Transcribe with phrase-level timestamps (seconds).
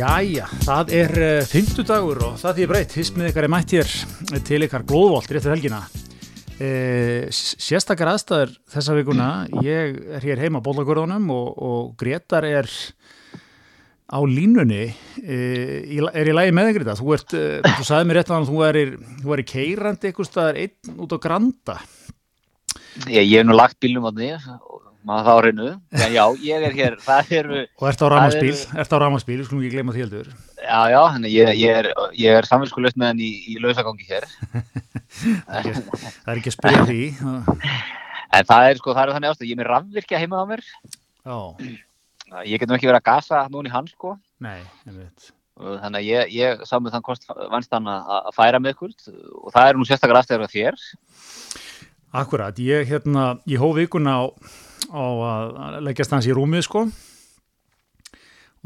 [0.00, 3.90] Jæja, það er uh, fymtudagur og það því breytt, hismið ykkar er mætt hér
[4.48, 5.80] til ykkar glóðvolt réttur helgina.
[6.56, 9.28] Uh, sérstakar aðstæður þessa vikuna,
[9.60, 12.70] ég er hér heima á bólagörðunum og, og Gretar er
[14.08, 14.88] á línunni,
[15.20, 16.96] uh, er í lagi með Greta.
[16.96, 17.36] Þú ert,
[17.68, 18.82] þú sagði mér rétt að þú er,
[19.20, 21.76] þú er í keirandi eitthvað staðar einn út á Granda.
[23.04, 24.32] Ég, ég hef nú lagt bílum á því
[24.64, 27.60] og maður þá reynu, en já, ég er hér það eru...
[27.80, 30.30] Og ert á ramaspíl, ert á ramaspíl, skulum ekki gleyma því heldur.
[30.60, 31.88] Já, já, þannig ég, ég er,
[32.20, 34.28] ég er samvinskuleust með henni í, í lausagangi hér.
[35.20, 37.02] Það er ekki að spyrja því.
[38.30, 40.62] En það er sko, það er þannig ástæð ég er með rafvirkja heima á mér.
[41.26, 41.38] Já.
[42.46, 44.14] Ég get nú ekki verið að gasa núna í hans sko.
[44.44, 44.60] Nei,
[45.60, 48.94] Þannig að ég, ég sá með þann kost vannst hann að færa með ykkur
[49.42, 50.78] og það er nú sérstaklega aðstæður af þér.
[52.22, 54.24] Akkurat, ég, hérna, ég hóf vikuna á
[54.88, 56.86] á að leggjast hans í rúmið sko.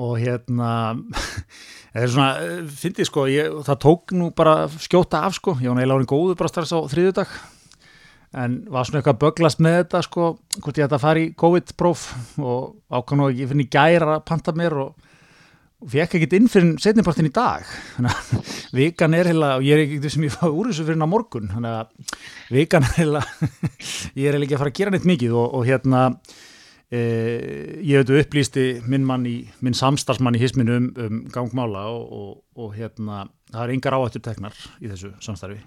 [0.05, 0.71] Og hérna
[1.95, 2.31] það er svona,
[2.83, 5.57] fyndið sko ég, það tók nú bara skjóta af sko.
[5.63, 7.35] Ég var neila árið góðu bara strax á þriðudag
[8.35, 12.07] en var svona eitthvað böglast með þetta sko, hvort ég ætti að fara í COVID-próf.
[12.43, 15.13] Og ákvæm og ég finn í gæra að panta mér og
[15.85, 17.69] og fekk ekkert inn fyrir setnipartin í dag.
[18.77, 21.53] Vikan er heila og ég er ekkert sem ég fá úr þessu fyrir ná morgun.
[22.53, 23.23] Vikan er heila
[24.19, 26.07] ég er heila ekki að fara að gera neitt mikið og, og hérna
[26.89, 27.03] e,
[27.85, 32.73] ég hefði upplýsti minn í minn samstarfsmann í hisminu um, um gangmála og, og, og
[32.79, 35.61] hérna það er yngar áhættur teknar í þessu samstarfi.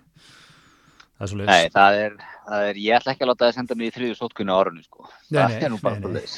[1.18, 3.78] Það er svo leiðis Nei, það er, er, ég ætla ekki að láta það senda
[3.78, 5.02] mig í þriðu sótkunni á orðinu sko.
[5.28, 6.36] Nei, það er nú bara leiðis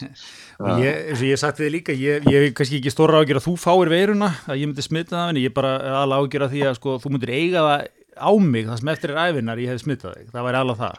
[0.59, 3.39] og ég, eins og ég sagt við líka ég, ég er kannski ekki stóra ágjör
[3.39, 5.71] að þú fáir veiruna að ég myndi smita það, en ég er bara
[6.01, 7.79] alveg ágjör að því að sko, þú myndir eiga það
[8.19, 10.31] á mig það sem eftir er æfinar ég hef smitað þig.
[10.33, 10.95] Það væri alveg það.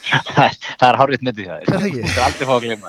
[0.00, 2.88] Það er hárvitt myndið það það er aldrei fá að glemma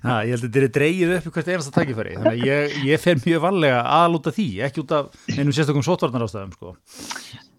[0.00, 3.02] það ég held að þetta er dreigið upp hvert einasta takkifæri þannig að ég, ég
[3.02, 3.40] fer mjög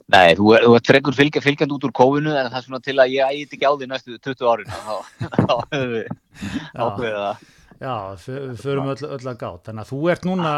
[0.07, 3.13] Nei, þú ert frekur fylgja, fylgjand út úr kófinu en það er svona til að
[3.17, 4.69] ég ætti ekki á því næstu 20 árin.
[4.77, 7.41] Þá höfum við það.
[7.77, 9.65] Já, við förum öll, öll að gátt.
[9.67, 10.53] Þannig að þú ert núna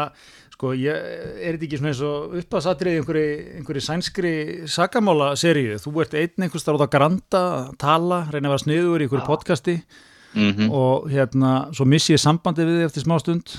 [0.60, 1.08] sko, ég,
[1.40, 4.32] er þetta ekki svona eins og uppáðsatrið í einhverju, einhverju sænskri
[4.68, 7.42] sagamála seríu, þú ert einn einhvers þar út að granta,
[7.80, 10.70] tala, reyna að vera sniður í einhverju podcasti mm -hmm.
[10.70, 13.56] og hérna, svo missi ég sambandi við þið eftir smá stund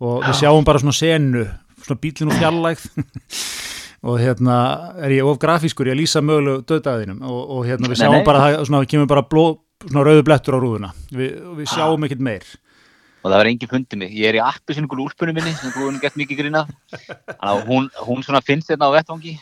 [0.00, 1.46] og við sjáum bara svona senu,
[1.82, 2.84] svona bílinu fjallægð
[4.04, 4.56] og hérna
[5.00, 8.26] er ég of grafískur ég lýsa mögulegu döðdæðinum og, og hérna við sjáum nei, nei.
[8.26, 9.44] bara það, svona, kemur bara bló,
[9.86, 10.92] svona rauðu blettur á rúðuna.
[11.08, 11.30] Vi,
[11.62, 12.06] við sjáum ah.
[12.08, 12.52] ekkert meir.
[13.24, 15.96] Og það verður enginn fundið mig, ég er í appi svona úlpunum minni, sem hún
[16.02, 16.72] gett mikið grínað
[17.64, 19.32] hún, hún svona finnst þetta á vettvangi.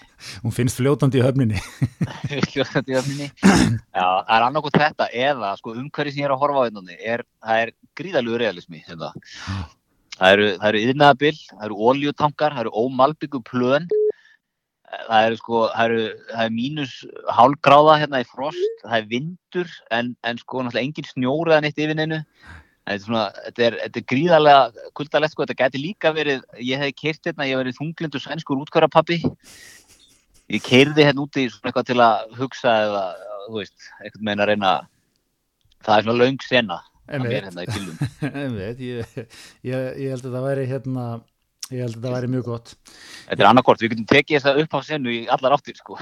[0.44, 1.58] Hún finnst fljótandi í höfninni.
[2.52, 3.26] Fljótandi í höfninni.
[3.42, 7.00] Já, það er annarkot þetta, eða sko, umhverfið sem ég er að horfa á þetta
[7.00, 9.10] er, það er gríðalegu realismi þetta.
[10.20, 13.90] það eru, yðnaðabill, það eru óljutankar það eru ómalbyggu plön
[14.92, 16.96] það eru sko, það eru, það er mínus
[17.38, 21.98] hálgráða hérna í frost, það er vindur en, en sko náttúrulega engin snjóraðan eitt yfir
[21.98, 22.20] neinu.
[22.82, 26.80] Þetta er, svona, þetta er, þetta er gríðarlega kuldalegt sko, þetta geti líka verið, ég
[26.82, 29.20] hef keirt hérna, ég hef verið þunglindur svenskur útkvarapappi
[30.52, 33.04] ég keirði hérna úti svona eitthvað til að hugsa eða,
[33.46, 34.72] þú veist, eitthvað meina að reyna
[35.82, 36.78] það er svona laung sena
[37.12, 41.06] að mér hérna í tilum ég, ég, ég held að það væri hérna
[41.70, 42.72] Ég held að það væri mjög gott.
[43.28, 45.94] Þetta er annarkort, við getum tekið þess að upp á senu í allar áttir sko.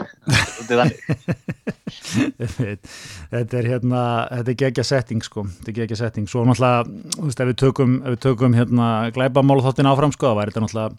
[3.31, 4.00] þetta er hérna,
[4.32, 6.25] þetta er gegja setting sko, þetta er gegja setting.
[6.31, 6.81] Svo náttúrulega,
[7.15, 10.50] þú veist, ef við tökum, ef við tökum hérna glæbamála þáttin áfram sko, það væri
[10.54, 10.91] þetta náttúrulega,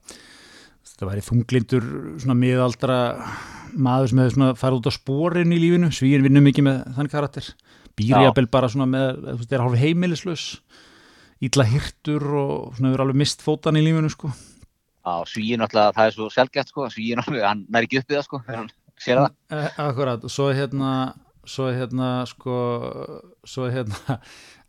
[0.91, 1.85] þetta væri þunglindur
[2.22, 2.99] svona miðaldra
[3.72, 7.11] maður sem hefur svona farið út á spórin í lífinu, svíin vinnum mikið með þann
[7.11, 7.45] karakter,
[7.99, 10.45] býrjabel bara svona með, þú veist, það er hálf heimilislaus
[11.41, 14.29] ítla hirtur og svona hefur alveg mist fótan í lífinu sko
[15.06, 18.28] á svíin alltaf, það er svo selgætt sko svíin alltaf, hann nær ekki uppið það
[18.28, 18.70] sko hann
[19.02, 19.35] sér það.
[19.58, 20.91] Eh, akkurat, og svo er hérna
[21.49, 22.58] svo er hérna sko
[23.47, 24.20] svo er hérna,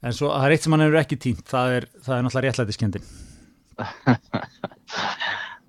[0.03, 2.47] en svo það er eitt sem hann hefur ekki tínt, það er, það er náttúrulega
[2.49, 3.05] réttlætiskendin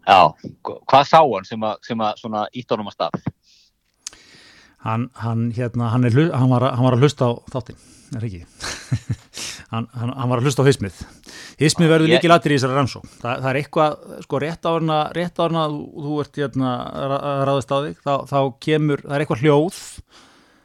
[0.04, 0.20] Já,
[0.64, 3.14] hvað sá hann sem að, sem að svona ítt honum að stað?
[4.84, 7.84] Hann, hann hérna, hann, er, hann, var, hann var að hlusta á þáttinn,
[8.18, 8.46] er ekki?
[9.74, 11.00] Hann, hann var að hlusta á hismið
[11.58, 15.42] hismið verður líki latir í þessari rannsó Þa, það er eitthvað, sko rétt árna rétt
[15.42, 18.38] árna, þú, þú ert hérna að ráðast á þig, þá, þá
[18.68, 19.80] kemur það er eitthvað hljóð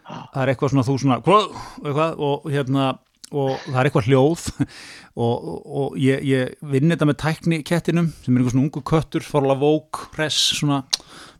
[0.08, 2.90] það er eitthvað svona þú svona eitthvað, og hérna
[3.28, 4.44] og það er eitthvað hljóð
[5.24, 5.48] og,
[5.82, 9.56] og ég, ég vinn þetta með tækni kettinum sem er einhver svona ungu köttur forla
[9.58, 10.82] vók, res, svona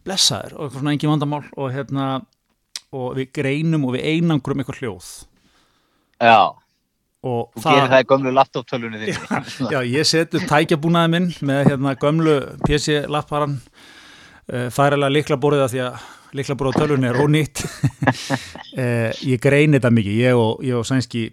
[0.05, 2.11] blessaður og eitthvað svona engi vandamál og hérna
[2.95, 5.11] og við greinum og við einangrum eitthvað hljóð.
[6.23, 6.41] Já.
[7.29, 11.97] Og Þú gerir það í gömlu laptop-tölunni þín Já, ég seti tækjabúnaði minn með hérna
[11.99, 16.07] gömlu PC-lapparan uh, færilega liklaborðið að því að
[16.39, 17.65] liklaborðið á tölunni er ónýtt.
[18.79, 21.27] Uh, Ég greini þetta mikið ég og, ég og sænski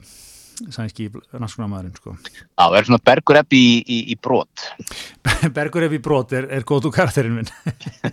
[0.72, 2.16] sænski rannsóknarmæðurinn sko.
[2.31, 4.66] Já, það er svona bergurepp í, í, í brot?
[5.58, 7.50] Bergurepp í brot er, er góð úr karakterinn minn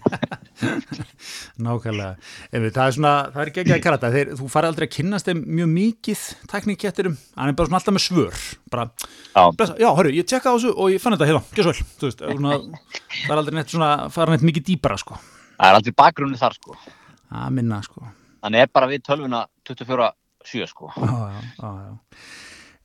[1.64, 2.12] Nákvæmlega.
[2.50, 5.28] Ef, það er svona, það er ekki að karakter Þeir, þú fari aldrei að kynast
[5.28, 8.46] þeim mjög mikið tekníkettirum, hann er bara svona alltaf með svör.
[8.72, 8.88] Bara,
[9.34, 11.86] já, já hörru, ég tjekka á þessu og ég fann þetta hérna, gjör svo vel.
[12.06, 12.58] Veist, svona,
[13.18, 15.20] það er aldrei neitt svona, fara neitt mikið dýpara sko.
[15.56, 16.78] Það er aldrei bakgrunni þar sko.
[17.32, 18.06] Að minna sko.
[18.42, 20.90] Þannig er bara við tölvuna 24-7 sko.
[20.96, 22.22] Já, já, já, já.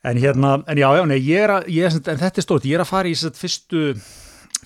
[0.07, 2.67] En hérna, en já, já, nei, ég er að, ég er, en þetta er stórt,
[2.69, 3.81] ég er að fara í þess að fyrstu,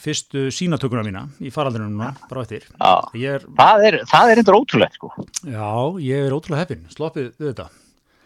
[0.01, 2.65] fyrstu sínatökuna mína í faraldunum núna, bara eftir.
[3.21, 5.11] Er, það er, eitthvað ótrúlegt, sko.
[5.45, 5.71] Já,
[6.01, 7.67] ég er ótrúlega heppin, sloppið þetta.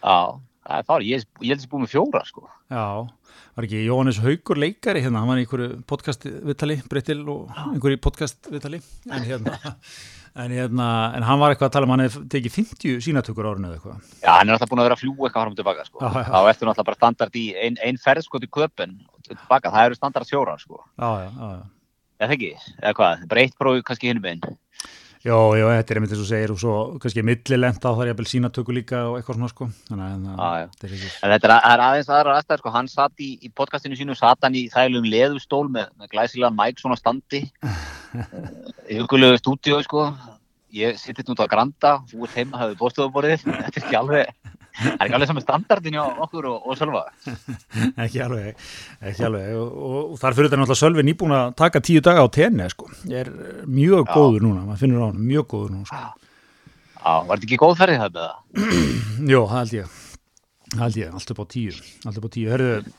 [0.02, 0.18] Já,
[0.66, 2.48] það er farið, ég, ég held að það er búið með fjóra, sko.
[2.74, 2.86] Já,
[3.56, 8.84] var ekki Jóhannes Haugur leikari hérna, hann var í einhverju podcast-vittali, Breitil og einhverju podcast-vittali,
[9.12, 9.58] en hérna...
[10.36, 10.86] En, hérna,
[11.16, 14.10] en hann var eitthvað að tala um hann hefði tekið 50 sínatökur árinu eða eitthvað.
[14.20, 16.02] Já, hann er alltaf búin að vera að fljú eitthvað fram og tilbaka sko.
[16.02, 16.26] Já, já.
[16.28, 19.72] Þá ertu náttúrulega bara standard í einn ein ferð sko til köpun og tilbaka.
[19.72, 20.82] Það eru standard sjórar sko.
[21.00, 21.54] Já, já, já.
[21.54, 21.96] já.
[22.26, 22.52] Eða ekki?
[22.82, 23.24] Eða hvað?
[23.32, 24.44] Bara eitt prófi kannski hinnum einn.
[25.26, 28.10] Já, já, þetta er einmitt þess að segja og svo kannski millilent á það er
[28.12, 29.68] jæfnvel sínatöku líka og eitthvað svona sko.
[29.88, 31.10] Þannig að þetta er ekki...
[31.18, 32.74] En þetta er aðeins aðra aðstæður sko.
[32.76, 36.84] Hann satt í, í podcastinu sínu, satt hann í þælum leðustól með, með glæsilegan mæk
[36.84, 37.42] svona standi
[38.94, 40.12] í hugulegu stúdíu sko
[40.76, 44.92] ég sitt út á Granda, þú ert heima, hafið bóstofaborðið, þetta er ekki alveg, það
[44.92, 47.04] er ekki alveg saman standardin á okkur og, og Sölva.
[48.06, 48.64] ekki alveg,
[49.02, 52.26] ekki alveg, og, og, og þar fyrir þetta náttúrulega Sölvi nýbúin að taka tíu daga
[52.26, 53.32] á tenni, sko, er
[53.66, 54.14] mjög Já.
[54.14, 56.32] góður núna, maður finnur á hann, mjög góður núna, sko.
[57.06, 59.30] Já, var þetta ekki góð ferðið það með það?
[59.30, 60.00] Jó, það held ég,
[60.82, 61.74] held ég, allt upp á tíu,
[62.06, 62.94] allt upp á tíu, hörruðu,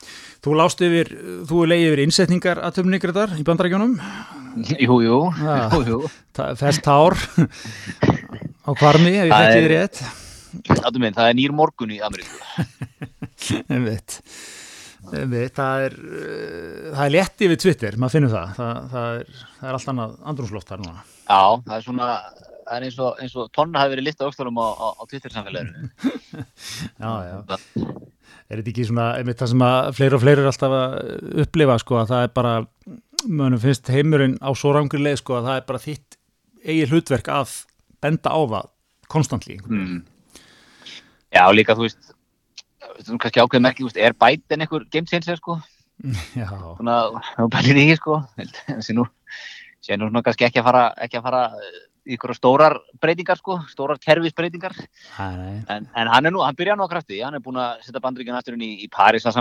[0.45, 1.11] þú lást yfir,
[1.49, 3.97] þú leiði yfir innsetningar aðtöfningar þar í bandarækjunum
[4.57, 5.99] Jú, jú, ja, jú, jú.
[6.57, 7.13] Fest hár
[8.65, 10.01] á kvarmi, ef ég þekki þið rétt
[10.97, 12.39] minn, Það er nýr morgun í Ameríku
[13.67, 14.17] En veit
[15.07, 18.49] Það er, uh, það er létti við Twitter, maður finnur það.
[18.57, 21.03] Það, það, er, það er allt annað andrumsloft þar núna.
[21.23, 22.07] Já, það er svona,
[22.67, 25.03] það er eins og, eins og tonna hafi verið litt á aukstólum á, á, á
[25.07, 25.89] Twitter samfélaginu.
[27.03, 27.35] já, já.
[28.47, 30.97] Er þetta ekki svona, einmitt það sem að fleiri og fleiri er alltaf að
[31.43, 32.53] upplifa, sko, að það er bara
[33.25, 36.17] mönum finnst heimurinn á svo rangri leið sko að það er bara þitt
[36.67, 37.55] eigi hlutverk að
[38.03, 38.69] benda á það
[39.11, 39.97] konstantli mm.
[41.33, 42.13] Já líka þú veist
[42.87, 45.59] þú veist kannski ákveð merki, er bæten einhver game changer sko
[46.39, 46.97] Já Svona,
[47.33, 49.07] þá bælir ég sko þessi nú,
[49.81, 51.43] sé nú kannski ekki að fara ekki að fara
[52.15, 54.75] ykkur stórar breytingar sko, stórar kervisbreytingar
[55.19, 58.03] en, en hann er nú, hann byrja nú að krafti hann er búin að setja
[58.03, 59.37] bandryggjum afturinn í, í Paris að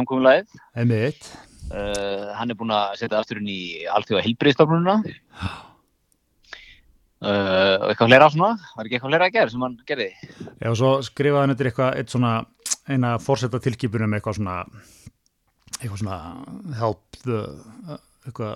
[0.76, 1.30] Einmitt.
[1.66, 4.96] Uh, hann er búin að setja afturinn í allþjóða heilbreyðstofnununa
[7.26, 8.52] uh, og eitthvað hlera á svona?
[8.76, 10.10] Var ekki eitthvað hlera að gera sem hann gerði?
[10.62, 12.32] Já og svo skrifaði hann eitthvað eitthvað eitt svona
[12.86, 14.58] eina fórsetta tilkipunum eitthvað svona
[15.80, 16.18] eitthvað svona
[16.78, 17.40] help the,
[18.26, 18.54] eitthvað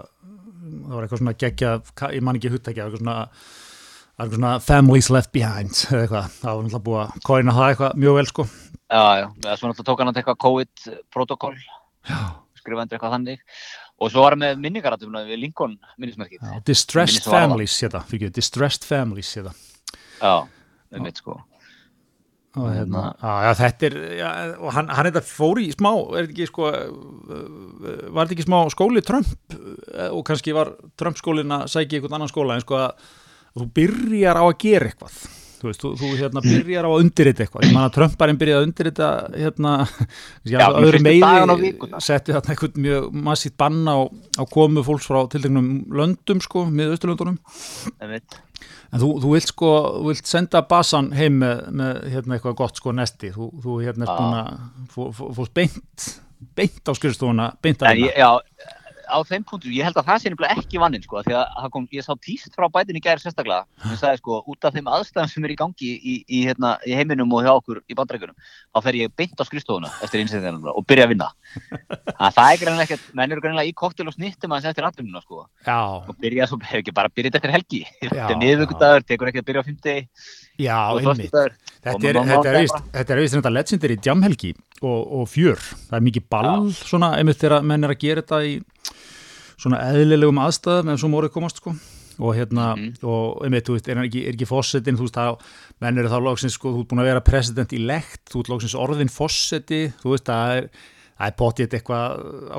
[0.60, 1.72] það var eitthvað svona gegja,
[2.14, 3.16] ég man ekki húttækja eitthvað svona,
[4.20, 8.20] eitthvað svona families left behind eitthvað, það var náttúrulega búið að kóina það eitthvað mjög
[8.20, 8.46] vel sko.
[8.90, 11.58] Já já, það var náttúrulega tók hann eitthvað COVID protokoll
[12.08, 12.20] Já
[12.60, 13.44] skrifandur eitthvað þannig.
[14.00, 16.40] Og svo var það með minningaratufuna við Lincoln minnismerkið.
[16.40, 19.54] Ja, Distressed Families þetta, fyrir Distressed Families þetta
[20.20, 20.34] Já,
[20.88, 21.36] það er mitt sko.
[22.58, 24.28] Og hérna, já þetta er já,
[24.58, 28.56] og hann, hann þetta fór í smá er þetta ekki sko var þetta ekki smá
[28.74, 29.54] skóli Trump
[30.08, 33.04] og kannski var Trump skólin að sækja einhvern annan skóla en sko að
[33.58, 35.20] þú byrjar á að gera eitthvað.
[35.60, 38.60] Þú veist, þú, þú hérna byrjar á að undirrita eitthvað, ég man að Trumparinn byrjaði
[38.60, 39.72] að undirrita hérna,
[40.48, 44.00] já, öðru meði setti þarna eitthvað mjög massítt banna á,
[44.40, 47.36] á komu fólks frá tiltegnum löndum sko, miða Östurlöndunum
[48.00, 52.80] en þú, þú vilt sko, þú vilt senda basan heim með, með hérna eitthvað gott
[52.80, 56.08] sko nesti, þú, þú hérna er búin að fóst beint
[56.56, 58.16] beint á skurðstofuna, beint að hérna.
[58.16, 58.30] Já,
[59.10, 61.86] á þeim punktu, ég held að það sé nefnilega ekki vannin sko, því að kom,
[61.94, 65.32] ég sá tíst frá bætin í gæri sérstaklega, sem sagði sko, út af þeim aðstæðum
[65.32, 68.36] sem er í gangi í, í, hérna, í heiminum og hjá okkur í bandreikunum,
[68.70, 71.30] þá fer ég beint á skristofuna eftir einsæðingarna og byrja að vinna.
[72.36, 75.46] það er greinlega ekkert, menn eru greinlega í koktel og snittum aðeins eftir andununa sko,
[75.66, 75.80] Já.
[76.06, 79.50] og byrja svo, hefur ekki bara byrjað eftir helgi, þetta er niðugudagur, tekur ekki að
[79.50, 79.98] byrja á fymti
[80.60, 81.30] Já, einmitt.
[81.80, 84.50] Þetta er, þetta er vist, þetta er vist þetta legendary jamhelgi
[84.82, 85.62] og, og fjör.
[85.88, 86.82] Það er mikið ball Já.
[86.90, 88.58] svona, einmitt þegar menn er að gera þetta í
[89.60, 91.74] svona eðlilegum aðstæðum ef svo mórið komast sko.
[92.20, 92.98] Og hérna, Mhm.
[93.08, 95.38] og einmitt, þú veist, er ekki, er ekki fósettin, þú veist, þá,
[95.80, 98.50] menn eru þá loksins, sko, þú ert búin að vera president í lekt, þú ert
[98.52, 100.68] loksins orðin fósetti, þú veist, það er,
[101.20, 102.04] það er potið eitthvað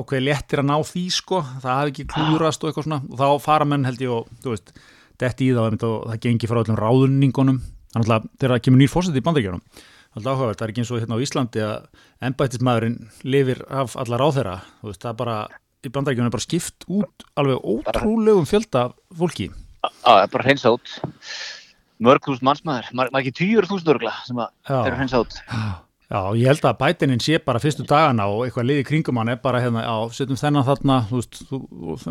[0.02, 3.42] ákveði léttir að ná því, sko, það hafi ekki klúrast og eitthvað svona, og þá
[3.42, 4.74] fara menn held ég og, þú veist,
[5.22, 7.62] detti í þá, einmitt, og það gengi frá öllum ráðningunum,
[7.94, 9.62] þannig að þegar það kemur nýr fósetti í bandaríkjunum,
[10.12, 11.86] Það er áhugavert, það er ekki eins og hérna á Íslandi að
[12.28, 15.38] embættismæðurinn lifir af alla ráðherra, þú veist, það bara
[15.88, 19.50] í bandaríkjunum er bara skipt út alveg ótrúlegum fjölda fólki
[20.02, 20.94] það er bara hreinsa út.
[22.02, 25.38] Mörg þúsund mannsmaður, maður ekki týjur þúsund örgla sem að eru hreinsa út.
[26.12, 29.38] Já, ég held að bætinin sé bara fyrstu dagana og eitthvað liði kringum hann er
[29.40, 31.60] bara hérna, já, setjum þennan þarna, þú veist, þú,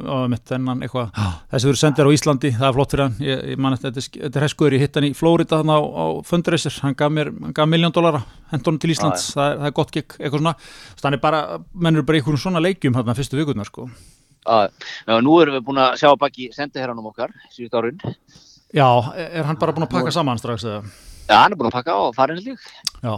[0.08, 1.10] á, mitt þennan eitthvað,
[1.52, 4.40] þessi verður sendir á Íslandi, það er flott fyrir hann, ég, ég man eftir, þetta
[4.40, 7.52] er- heskuður, ég hitt hann í Flórida þarna á, á fundraiser, hann gaf mér, hann
[7.60, 8.22] gaf miljón dólara,
[8.54, 10.54] hendur hann til Íslands, það, er, það er gott gig, eitthvað svona,
[11.12, 11.42] er bara,
[11.74, 13.90] mennur bara í einhverjum svona leikjum þarna fyrstu vikunar, sko.
[14.48, 18.00] Já, nú erum við búin að sjá baki sendiherranum okkar, síðust árin.
[18.72, 21.09] Já, er hann bara búin að pakka saman strax, eða?
[21.28, 22.62] Já, hann er búin að pakka á og farin held ég.
[23.04, 23.12] Já,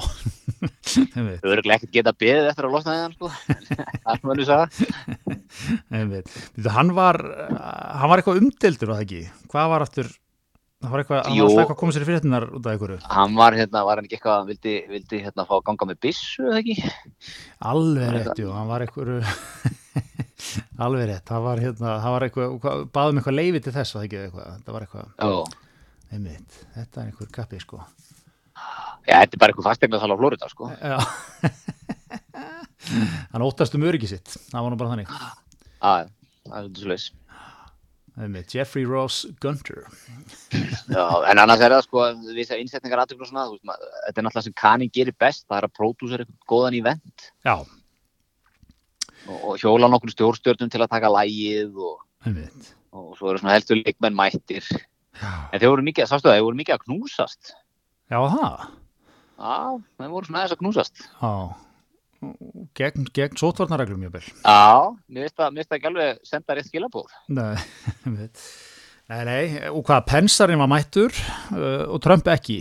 [1.17, 3.31] ég veit, Þau eru ekkert geta beðið eftir að losna þeim, sko.
[4.03, 4.83] Það er verður það.
[5.97, 6.35] ég veit.
[6.59, 7.21] Þú, hann var,
[8.03, 9.23] hann var eitthvað umdeldur, var það ekki?
[9.55, 10.11] Hvað var aftur,
[10.83, 13.01] það var eitthvað, hann var alltaf eitthvað að koma sér í fyrirtinnar út af einhverju.
[13.17, 16.47] Hann var hérna, var hann ekki eitthvað, vildi, vildi hérna fá að ganga með byssu,
[16.51, 16.77] eða ekki?
[17.73, 19.13] Alveg Var rétt, jú, hann var eitthvað
[20.85, 24.03] alveg rétt, það var hérna það var eitthvað, hvað- baðum eitthvað leifi til þess var
[24.03, 25.61] það ekki eitthvað, það var eitthvað Já.
[26.13, 27.81] Einmitt, þetta er einhver kappi sko.
[29.07, 30.69] Já, þetta er bara eitthvað fastegna þála á Flórida, sko.
[30.77, 30.99] Já.
[33.33, 34.37] Hann óttast um öryggi sitt.
[34.53, 35.11] Það var nú bara þannig.
[35.11, 35.27] Já,
[35.81, 37.19] það er svolítið svolítið.
[38.23, 39.87] einmitt, Jeffrey Ross Gunter.
[40.93, 44.21] Já, en annars er það sko við þessar innsetningar aðtöklu og svona, veist, maður, þetta
[44.21, 47.31] er náttúrulega sem Kani gerir best, það er að pródúsera eitthvað góðan event.
[47.47, 47.55] Já,
[49.29, 52.03] og, og hjóla nokkur stjórnstjörnum til að taka lægið og,
[52.93, 54.67] og svo eru svona helstu leikmenn mættir.
[55.21, 57.53] En þeir voru mikið, sástu það, þeir voru mikið að knúsast.
[58.13, 58.65] já það
[59.43, 59.59] Já,
[59.99, 61.05] þeir voru svona aðeins að knúsast.
[61.23, 61.33] já
[62.79, 67.11] gegn, gegn sótvarnareglum ég vel Já, mér veist veist það ekki alveg senda rétt skilabóð.
[67.29, 67.57] nei,
[69.13, 72.61] Nei, nei, og hvað, pensarinn var mættur uh, og Trump ekki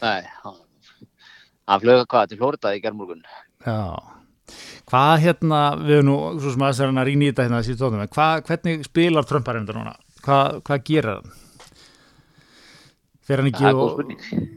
[0.00, 3.24] Nei, hann, flög hvað til Flórida í gerðmorgun.
[3.66, 3.98] Já,
[4.88, 7.62] hvað hérna, við erum nú, svo sem aðeins er hann að rýna í þetta hérna
[7.66, 9.96] síðan tónum, hvað, hvernig spilar Trump aðeins núna?
[10.22, 11.34] Hvað, hvað gerir hann?
[13.28, 13.98] Fer hann ekki og,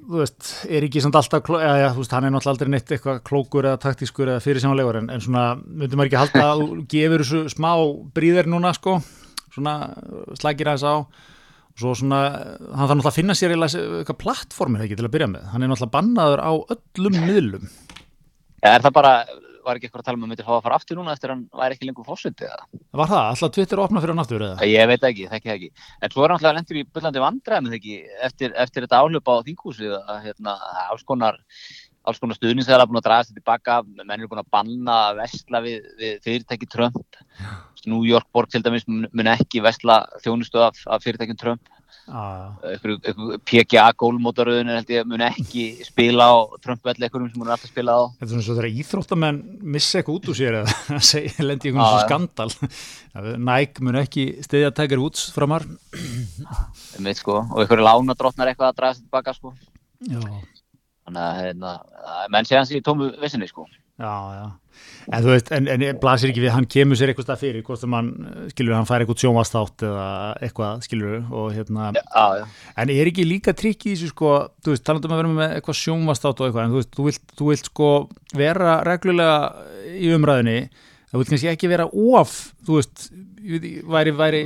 [0.07, 2.93] þú veist, er ekki samt alltaf, eða, já, þú veist, hann er náttúrulega aldrei neitt
[2.95, 6.77] eitthvað klókur eða taktískur eða fyrirsjónlegur en, en svona, myndum maður ekki halda að þú
[6.93, 7.69] gefur þessu smá
[8.15, 8.95] bríðir núna, sko,
[9.51, 9.75] svona
[10.39, 10.95] slækir aðeins á.
[11.71, 15.29] Og svo svona, hann þarf náttúrulega að finna sér eitthvað plattformir ekki til að byrja
[15.33, 17.69] með, hann er náttúrulega bannaður á öllum miðlum.
[18.61, 19.13] Ja, er það bara,
[19.65, 21.35] var ekki eitthvað að tala um að myndir fá að fara aftur núna eftir að
[21.35, 22.65] hann væri ekki lengur fórseti eða?
[23.01, 23.27] Var það?
[23.31, 24.67] Alltaf Twitter opna fyrir hann aftur eða?
[24.69, 25.69] Ég veit ekki, þekki það ekki.
[26.01, 29.95] En svo er náttúrulega lendur í byllandi vandræðum ekki, eftir, eftir þetta áhlaup á þinghúsið
[29.99, 31.39] að hérna, það er alls konar,
[32.21, 35.91] konar stuðningsæðala búin að draga sér tilbaka, menn eru búin að banna að vesla við,
[36.01, 37.21] við fyrirtæki Trump.
[37.89, 41.77] New York borg til dæmis mun, ekki vesla þjónustu af, af fyrirtækjum Trump.
[42.09, 47.73] PGA gólmótaröðun held ég mun ekki spila á Trump-velli einhverjum sem hún er alltaf að
[47.73, 48.01] spila á.
[48.17, 49.41] þetta er svona svo þegar íþróttamenn
[49.75, 50.57] missa eitthvað út úr sér
[51.11, 52.49] segja, lendi einhvern svona skandal.
[53.37, 55.67] Nike mun ekki stiðja Tiger Woods framar.
[56.97, 59.53] Einmitt, sko, og einhverju lánadrottnar eitthvað að draga sér tilbaka sko.
[60.09, 60.19] Já,
[61.05, 61.71] Þannig að hérna,
[62.15, 63.65] að menn sé hans í tómu vissinni sko.
[64.01, 64.49] Já, já.
[65.11, 67.81] En þú veist, en, en blasir ekki við, hann kemur sér eitthvað stað fyrir, hvort
[67.81, 68.09] sem hann,
[68.53, 70.05] skilur, hann fær eitthvað sjónvastátt eða
[70.45, 72.45] eitthvað, skilur, og hérna, Já, já.
[72.83, 74.31] en er ekki líka trikk í þessu, sko,
[74.63, 77.35] þú veist, talandum að vera með eitthvað sjónvastátt og eitthvað, en þú veist, þú vilt,
[77.41, 77.89] þú vilt sko
[78.41, 79.37] vera reglulega
[79.97, 80.57] í umræðinni,
[81.11, 82.37] það vilt kannski ekki vera of,
[82.69, 83.05] þú veist,
[83.91, 84.41] væri, væri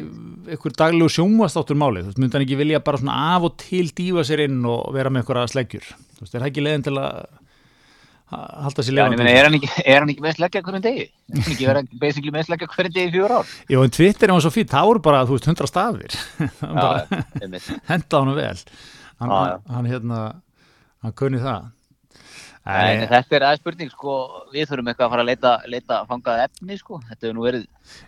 [0.56, 3.88] einhver daglegu sjónvastáttur máli, þú veist, myndi hann ekki vilja bara svona af og til
[3.96, 6.96] dífa sér inn og vera með einhverja sleggjur, þú veist, er það ekki leiðin til
[7.04, 7.26] að
[8.32, 9.28] halda sér lefandi?
[9.30, 11.06] er hann ekki, hann ekki með sleggja hverjum degi?
[11.06, 13.54] Er hann ekki vera basically með sleggja hverjum degi í fjóra ár?
[13.70, 16.18] Jó, en Twitter er hann svo fýtt, það voru bara, þú veist, hundra stafir
[17.92, 19.36] henda honum vel hann, já.
[19.36, 20.22] hann, hann hérna
[21.06, 21.70] hann kunni það
[22.66, 24.14] En þetta er aðeins spurning, sko,
[24.50, 26.98] við þurfum eitthvað að fara að leita, leita fangað efni, sko.
[27.12, 27.66] Þetta hefur nú verið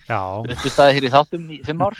[0.07, 1.99] já, uppistæði hér í þáttum í fimm ár.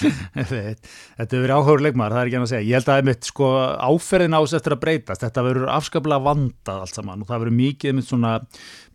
[0.36, 2.66] þetta hefur verið áhugur leikmaður, það er ekki hann að segja.
[2.68, 3.48] Ég held að einmitt, sko,
[3.88, 5.24] áferðin ás eftir að breytast.
[5.24, 8.34] Þetta verður afskaplega vandað allt saman og það verður mikið einmitt svona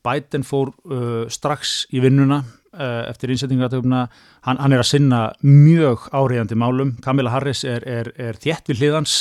[0.05, 4.03] Biden fór uh, strax í vinnuna uh, eftir innsetningatöfuna
[4.45, 8.85] hann, hann er að sinna mjög áriðandi málum, Kamila Harris er, er, er þétt við
[8.85, 9.17] hliðans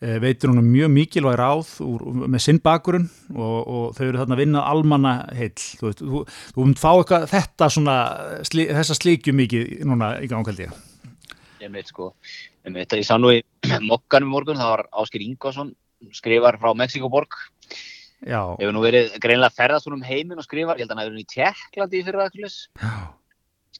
[0.00, 4.40] veitur hún mjög mikilvæg ráð úr, með sinn bakurinn og, og þau eru þarna að
[4.40, 6.22] vinna almanna heill þú þú,
[6.56, 7.96] þú mynd fá eitthvað þetta svona,
[8.48, 10.78] sli, þessa slíkju mikið núna í ganghaldi ég.
[11.70, 12.14] Veit sko.
[12.64, 13.42] Ég, veit, ég sá nú í
[13.90, 15.74] mokkanum í morgun það var Ásker Ingvarsson
[16.16, 17.36] skrifar frá Mexikoborg
[18.20, 21.06] Já, hefur nú verið greinlega ferðast hún um heiminn og skrifar, ég held að hann
[21.06, 22.92] hefur verið í Tjekklandi fyrir aðkvæmlis, já,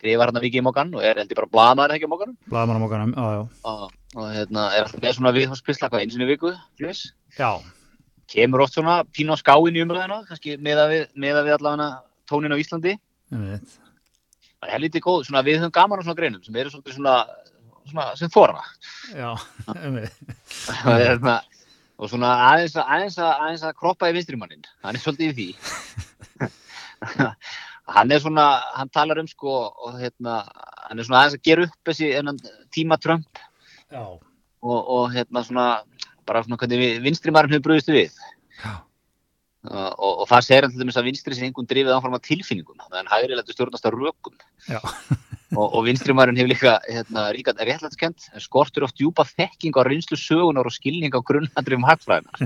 [0.01, 2.37] skrifar hann að vikið í mokkan og er held ég bara blamaður ekki á mokkanum
[2.49, 3.43] blaðmannum okkar, já, já.
[3.69, 3.83] og,
[4.17, 6.55] og hérna, er alltaf með svona viðhómspilsla hvað eins og viku.
[7.37, 7.51] Já,
[8.33, 11.91] kemur oft svona pínu á skáin í umræðina kannski meða við, meða við allavega
[12.31, 12.97] tónin á Íslandi.
[13.31, 17.15] Það er helviti góð, svona við höfum gaman á svona greinum sem eru svona,
[17.89, 18.65] svona sem þorra
[19.15, 19.31] Já,
[19.71, 21.39] og, hérna,
[21.97, 24.67] og svona aðeins að, aðeins að, aðeins að kroppa í vinstrimannin.
[24.85, 26.49] Hann er svolítið í því
[27.95, 30.43] hann er svona hann talar um sko og hérna
[30.89, 32.39] hann er svona aðeins að gera upp þessi þennan
[32.75, 33.43] tíma Trump.
[33.91, 34.05] Já,
[34.63, 35.67] og, og hérna svona
[36.29, 38.15] bara svona hvernig vinstrimannin hefur bröðist við.
[38.61, 38.73] Já,
[39.71, 42.79] og, og það segir hann til dæmis að vinstri sem einhvern drifið áfram af tilfinningum
[42.87, 44.37] meðan hægri lætur stjórnast af rökum.
[44.69, 44.81] Já,
[45.57, 50.19] og, og vinstri maðurinn hefur líka hérna, ríkat réttlætskend skortur oft djúpa þekking á reynslu
[50.21, 52.45] sögunar og skilning á grunnandrifum hagfræðinar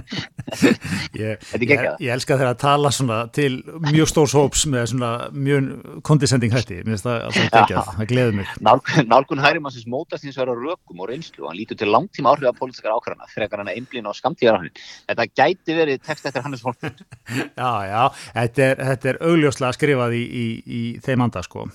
[1.25, 5.13] ég, er ég, ég elska þeirra að tala svona til mjög stórs hóps með svona
[5.35, 5.71] mjög
[6.07, 8.53] kondisending hætti, það það gleður mig.
[8.65, 11.91] nálgun, nálgun hægri mannsins mótast hins vegar á rökum og reynslu og hann lítur til
[11.93, 14.69] langtíma áhrif af pólitískar ákvæðana frekar hann að einblýna á skamtíðar
[15.09, 16.77] þetta gæti verið text eftir Hannes Holm.
[17.61, 18.03] Já, já,
[18.35, 18.81] þetta er,
[19.11, 21.67] er augljóslega skrifað í, í, í þeim anda, sko.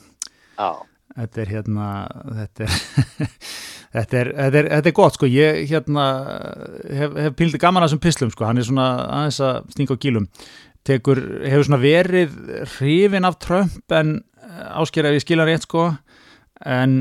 [0.59, 0.69] Já,
[1.17, 1.89] Þetta er hérna,
[2.37, 2.73] þetta er,
[3.95, 6.07] þetta er, þetta er, þetta er gott, sko, ég hérna
[6.85, 10.03] hef, hef pildið gaman að þessum pislum, sko, hann er svona aðeins að stinga á
[10.05, 10.27] gílum,
[10.87, 12.35] tekur, hefur svona verið
[12.75, 14.19] hrifin af Trump en
[14.79, 15.87] ásker ef ég skilja rétt, sko,
[16.77, 16.95] en,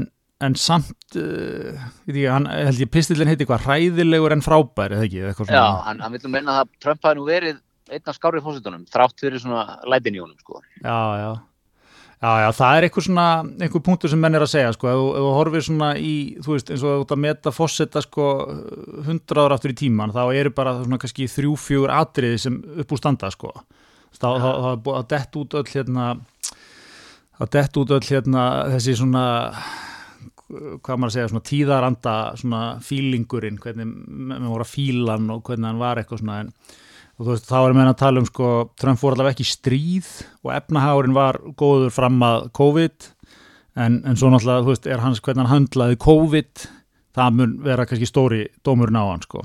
[0.44, 5.08] en samt, uh, veit ekki, hann, held ég pistillin heiti hvað, hræðilegur en frábær, eða
[5.10, 5.84] ekki, eitthvað já svona.
[5.90, 7.60] hann, hann vil nú meina að Trump hafi nú verið
[7.92, 10.60] einn af skárið fórsetunum þrátt fyrir svona lætin í honum sko.
[10.82, 11.30] Já, já.
[12.18, 13.24] Já, já, það er eitthvað svona,
[13.62, 16.54] einhver punktur sem menn er að segja, sko, ef ef þú horfir svona í, þú
[16.56, 18.24] veist, eins og þú ert að meta fósetta, sko,
[19.06, 22.94] hundra ára aftur í tíman, þá eru bara svona kannski þrjú, fjögur atriði sem upp
[22.96, 23.52] úr standa, sko.
[24.18, 26.08] Þá, þá, þá er búið að dett út öll, hérna,
[27.38, 29.24] að dett út öll, hérna, þessi svona,
[30.48, 35.46] hvað maður að segja, svona tíðaranda, svona fílingurinn, hvernig menn voru að fíla hann og
[35.46, 36.52] hvernig hann var eitthvað svona, en
[37.18, 39.50] og þú veist, þá erum við að tala um sko, Trump fór allavega ekki í
[39.50, 40.10] stríð
[40.46, 43.08] og efnahagurinn var góður fram að COVID
[43.78, 46.66] en, en svo náttúrulega, þú veist, er hans hvernig hann höndlaði COVID,
[47.18, 49.42] það mun vera kannski stóri dómurinn á hann sko.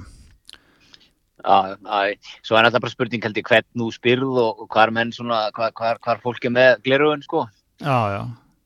[1.43, 2.13] Já,
[2.45, 5.73] svo er alltaf bara spurning held ég hvern nú spyrð og, hvar menn svona, hvar,
[5.75, 7.47] hvar, hvar fólk er með glerugun sko.
[7.83, 8.21] Já, já,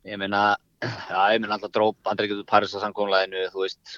[0.07, 3.97] Ég meina, já, ég meina alltaf dróp andreikið úr Parisa samkónlæðinu, þú veist,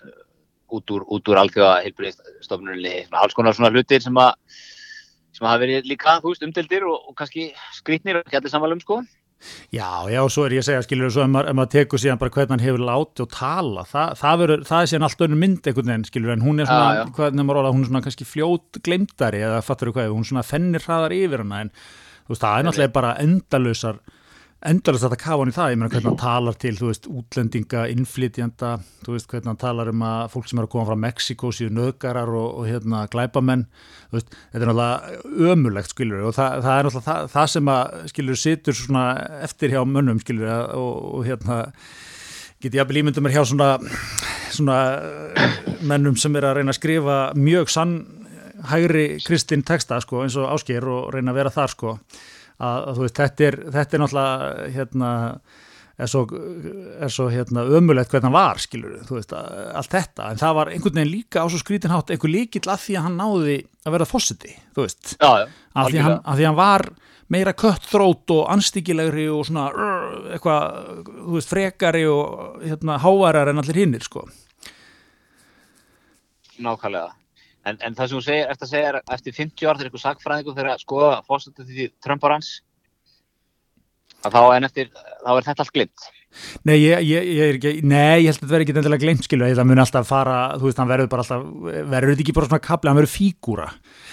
[0.73, 4.31] út úr, úr alþjóða heilbyrðistofnunni, alls konar svona hlutir sem að
[5.39, 7.49] sem hafa verið líka, þú veist, umdeldir og, og kannski
[7.79, 8.99] skrýtnir og ekki allir samanlum sko.
[9.71, 12.19] já, já, og svo er ég að segja, skilur, svo ef maður, maður tekur síðan
[12.19, 15.39] bara hvernig hann hefur látið og tala, það, það, verður, það er síðan allt önnur
[15.39, 17.13] mynd einhvern veginn, skilur, en hún er svona, Já, já.
[17.15, 20.43] hvernig maður orða, hún er svona kannski fljót glemdari eða fattur þú hvað, hún svona
[20.43, 23.13] fennir hraðar yfir hana, en þú veist, það er náttúrulega bara
[24.59, 27.05] endalausar endalist þetta kafa hann í það, ég meina hvernig hann talar til, þú veist,
[27.07, 28.71] útlendinga, innflytjanda,
[29.05, 31.71] þú veist, hvernig hann talar um að fólk sem er að koma frá Mexiko síðu
[31.77, 33.63] nöðgarar og, og hérna glæpamenn,
[34.09, 37.71] þú veist, þetta er náttúrulega ömulegt, skilur, og það, það er náttúrulega það, það sem
[37.75, 39.05] að, skilur, situr svona
[39.47, 41.59] eftir hjá mönnum, skilur, að- og, og hérna,
[42.59, 43.69] get ég að ímynda mér hjá svona,
[44.51, 44.79] svona
[45.87, 47.95] mennum sem er að reyna að skrifa mjög sann
[48.73, 51.93] hægri kristin texta, sko, eins og ásker og reyna að vera þar, sko,
[52.59, 55.11] að, þú veist, þetta er, þetta er náttúrulega hérna,
[55.99, 56.23] er svo,
[56.99, 60.73] er svo hérna, ömulegt hvernig hann var, skilur, þú veist, allt þetta, en það var
[60.73, 63.95] einhvern veginn líka á svo skrítin hátt, einhver líkill að því að hann náði að
[63.97, 65.45] vera fósiti, þú veist, Já, já,
[65.75, 66.89] að því, hann, að því hann var
[67.29, 73.61] meira köttþrót og anstíkilegri og svona uh, eitthvað, þú veist, frekari og hérna, hávarar en
[73.61, 74.25] allir hinnir, sko.
[76.59, 77.18] nákvæmlega.
[77.67, 80.03] En, en það sem þú segir, eftir að segja, er eftir 50 ár þegar ykkur
[80.05, 82.53] sagfræðingur þegar að skoða fórstættu því Trumpar hans,
[84.23, 86.07] að þá en eftir, þá er þetta allt glimt.
[86.67, 89.23] Nei, ég, ég, ég er ekki, nei, ég held að þetta verði ekki endilega glemt,
[89.25, 91.47] skilur, það mun alltaf fara, þú veist, hann verður bara alltaf,
[91.89, 93.65] verður þetta ekki bara svona kapli, hann verður fígúra.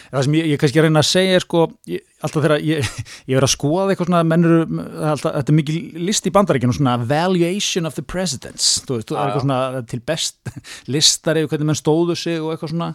[0.07, 2.89] Það sem ég, ég kannski reyna að segja sko, ég, alltaf þegar ég,
[3.29, 4.57] ég verður að skoða eitthvað svona, mennur,
[5.13, 5.77] alltaf, þetta er mikil
[6.09, 10.03] list í bandaríkinu, svona valuation of the presidents, þú veist, það er eitthvað svona til
[10.09, 10.57] best
[10.97, 12.93] listari, hvernig menn stóðu sig og eitthvað svona,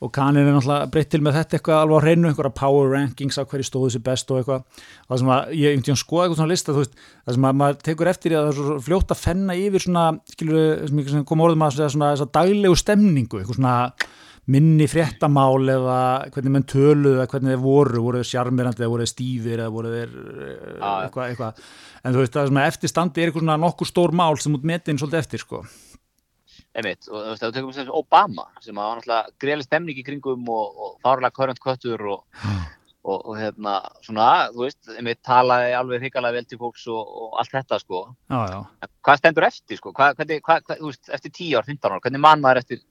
[0.00, 3.36] og kanin er náttúrulega breytt til með þetta eitthvað alveg á hreinu, einhverja power rankings
[3.36, 6.22] á hverju stóðu sér best og eitthvað og það sem að ég einhvern veginn skoða
[6.24, 9.12] eitthvað svona lista veist, það sem að maður tekur eftir að það er svo fljótt
[9.12, 13.42] að fenna yfir svona, skilur sem ég kom orðum að segja svona þessa daglegu stemningu,
[13.42, 13.76] eitthvað svona
[14.50, 15.98] minni fréttamál eða
[16.32, 19.74] hvernig menn töluðu eða hvernig þeir voru, voru þeir sjarmirandi eða voru þeir stífir eða
[19.74, 20.90] voru þeir eh, Já.
[21.04, 21.62] eitthvað, eitthvað,
[22.02, 24.98] en þú veist að eftir standi er eitthvað svona nokkur stór mál sem út metin
[24.98, 25.62] svolítið eftir sko.
[26.76, 30.44] Einmitt, og þú veist, við tökum sem Obama sem var náttúrulega greiðlega stemning í kringum
[30.54, 32.20] og, og fárlega körrent köttur og,
[33.02, 37.40] og, og hérna svona, þú veist, einmitt talaði alveg hrigalega vel til fólks og, og
[37.42, 41.34] allt þetta sko, já, já, hvað stendur eftir sko, hvað, hvernig, hvað, þú veist, eftir
[41.40, 42.82] 10 ár, 15 ár, hvernig mann maður eftir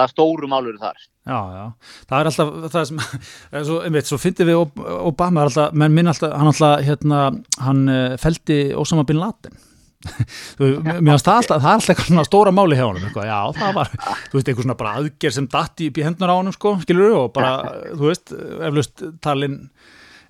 [0.00, 0.96] það stóru málur þar?
[1.28, 1.64] Já, já.
[2.08, 3.00] Það er alltaf, það sem
[3.60, 4.80] er svo, einmitt, svo fyndið við Ob-
[5.12, 7.18] Obama er alltaf, menn minn alltaf, hann alltaf hérna,
[7.60, 9.60] hann uh, feldi Osama Bin Laden
[10.00, 13.72] mér finnst það alltaf, það er alltaf eitthvað svona stóra máli hjá eitthvað, já, það
[13.76, 17.16] var þú veist, eitthvað svona bara aðgerð sem datt í, hendunar á honum, sko, skilur
[17.18, 17.50] og bara,
[17.90, 19.58] þú veist, eflaust talin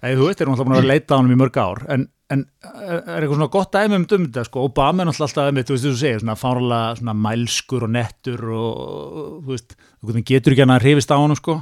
[0.01, 2.45] eða þú veist, erum alltaf búin að leita á honum í mörg ár, en, en
[2.73, 5.87] er er eitthvað svona gott dæmi um þetta, sko, Obama er alltaf, einmitt, þú veist,
[5.87, 8.85] þú segir, svona fárlega svona mælskur og nettur og,
[9.47, 11.61] þú veist, þú getur ekki hann að hrifist á honum, sko.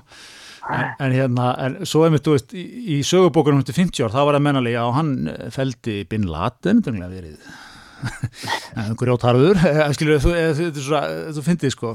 [0.68, 2.66] En, en hérna, en svo einmitt, þú veist, í,
[2.96, 6.82] í sögubókunum eftir 50 ár, þá var það mennalega og hann eh, feldi Bin Laden,
[6.84, 7.56] dönglega verið
[9.00, 9.60] grjótarður,
[9.96, 11.00] skilur, þú, þú, þú, þú,
[11.36, 11.94] þú fyndið, sko,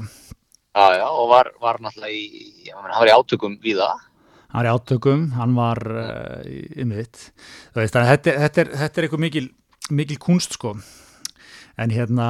[0.74, 4.02] já, já, og var, var náttúrulega í, hann var í átökum við það
[4.54, 7.28] hann var í átökum, hann var uh, í, í mitt,
[7.74, 9.46] þú veist, þannig að þetta, þetta er, þetta er eitthvað mikil,
[9.90, 10.76] mikil kunst, sko,
[11.82, 12.28] en hérna,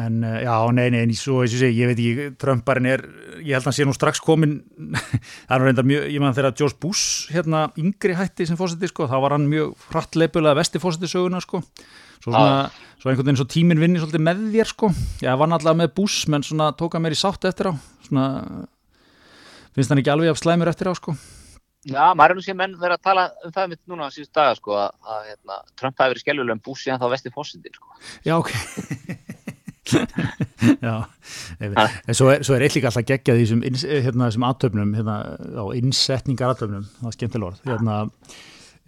[0.00, 3.04] en já, nei, nei, en svo, eins og ég segi, ég veit ekki, Trumparinn er,
[3.42, 4.60] ég held að hann sé nú strax komin,
[5.48, 8.88] það er nú reynda mjög, ég man þegar George Bush, hérna, yngri hætti sem fósiti,
[8.88, 11.60] sko, þá var hann mjög hrattleipulega vesti fósiti söguna, sko,
[12.20, 14.90] svo svona, svo einhvern veginn svo tíminn vinni svolítið með þér, sko,
[15.24, 17.74] já, var náttúrulega með Bush, menn svona tók hann meir í sátt eftir á,
[18.06, 18.24] svona,
[19.76, 21.14] finnst hann ekki alveg af slæmur eftir á, sko.
[21.88, 24.52] Já, maður er nú sé menn verið að tala um það mitt núna síðust daga
[24.58, 27.94] sko að, að hérna, Trump hafi verið skellulega um búsi en þá vesti fósiti sko.
[28.28, 28.50] Já, ok.
[30.84, 30.92] Já,
[31.58, 34.92] en svo er, svo er eitt líka alltaf geggjað í þessum, ins- hérna, þessum aðtöfnum,
[34.98, 35.16] hérna,
[35.56, 37.96] á innsetningar aðtöfnum, það er skemmtilega orð, hérna,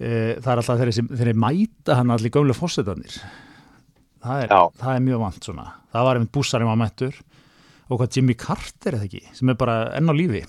[0.02, 3.18] það er alltaf þeirri, sem, þeirri mæta hann allir gömlu fórsetarnir,
[4.24, 7.20] það er, það er mjög vant svona, það var einmitt bússarinn var mættur
[7.92, 10.42] og hvað Jimmy Carter er það ekki, sem er bara enn á lífi,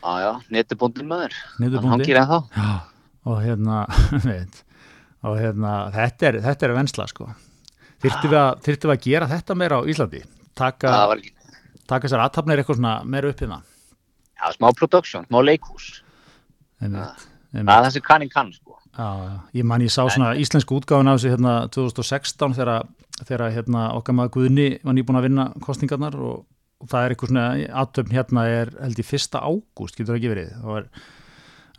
[0.00, 1.34] Já, já, netubundin maður.
[1.60, 2.60] Hann hangir en þá.
[3.28, 3.82] Og hérna,
[4.24, 4.62] veit,
[5.20, 7.26] og hérna, þetta er, þetta er vensla, sko.
[8.00, 10.22] Þyrftum við, við að gera þetta meira á Íslandi?
[10.56, 10.94] Taka,
[11.84, 13.60] taka þessar aðtapnir eitthvað svona meira upp hérna?
[14.40, 15.90] já, smá production, smá leikhús.
[16.80, 18.79] Einmitt, Það er það sem kannin kann sko.
[18.96, 19.08] Já.
[19.54, 22.88] Ég man, ég sá svona íslensku útgáfun af þessu hérna 2016 þegar,
[23.22, 26.42] þegar hérna okkar maður Guðni var nýbúin að vinna kostningarnar og,
[26.82, 27.46] og það er eitthvað svona
[27.84, 30.52] aðtöfn hérna er held í fyrsta ágúst, getur það ekki verið.
[30.58, 30.88] Það var,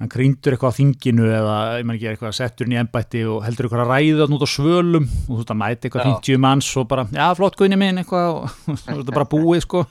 [0.02, 3.44] hann krýndur eitthvað á þinginu eða ég man ekki eitthvað settur inn í embætti og
[3.46, 6.14] heldur eitthvað að ræða þarna út á svölum og þú veist að mæti eitthvað Já.
[6.16, 9.62] 50 manns og bara, já flott Guðni minn eitthvað og svo er þetta bara búið
[9.68, 9.84] sko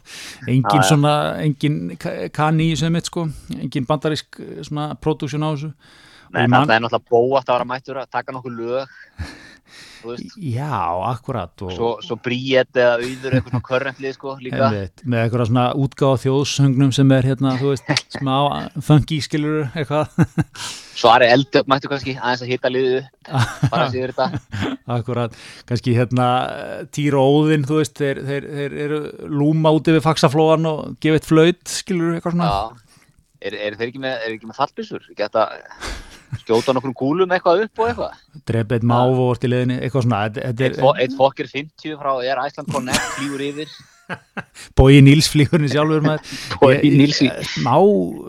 [0.50, 1.78] engin svona, engin
[2.34, 5.70] kanni sem mitt sko, engin bandarísk eh, svona production á þessu
[6.30, 8.98] Nei, Ég man- það er náttúrulega bóa að vera mættur að taka nokkuð lög.
[10.40, 14.60] Já, akkurat og svo, svo bríet eða auður eitthvað svona körrentlið sko líka.
[14.70, 18.36] einmitt, með eitthvað svona útgáð þjóðsöngnum sem er hérna, þú veist, smá
[18.86, 20.08] funky skilur eitthvað
[21.00, 23.02] Svari eldu mættu kannski aðeins að hita liðu
[23.68, 24.40] bara sér þetta.
[24.96, 25.36] akkurat,
[25.68, 26.28] kannski hérna
[26.96, 31.20] Týr og Óðinn, þú veist, þeir, þeir, þeir eru lúma úti við faxaflóan og gefa
[31.20, 32.60] eitt flöyt, skilur eitthvað svona Já,
[33.52, 35.10] er, er þeir ekki með, með fallbissur?
[35.16, 35.50] Geta
[36.38, 38.18] skjóta nokkrum kúlum eitthvað upp og eitthvað?
[38.46, 42.12] drepa eitt máf og vort í leðinni, eitthvað svona Eitt, fo eitt fokkir 50 frá
[42.22, 43.72] Air Iceland Connect flýgur yfir.
[44.78, 46.24] Bói Níls flýgurinn sjálfur maður
[46.62, 47.74] Bogi Ég- ég- Níls í- Má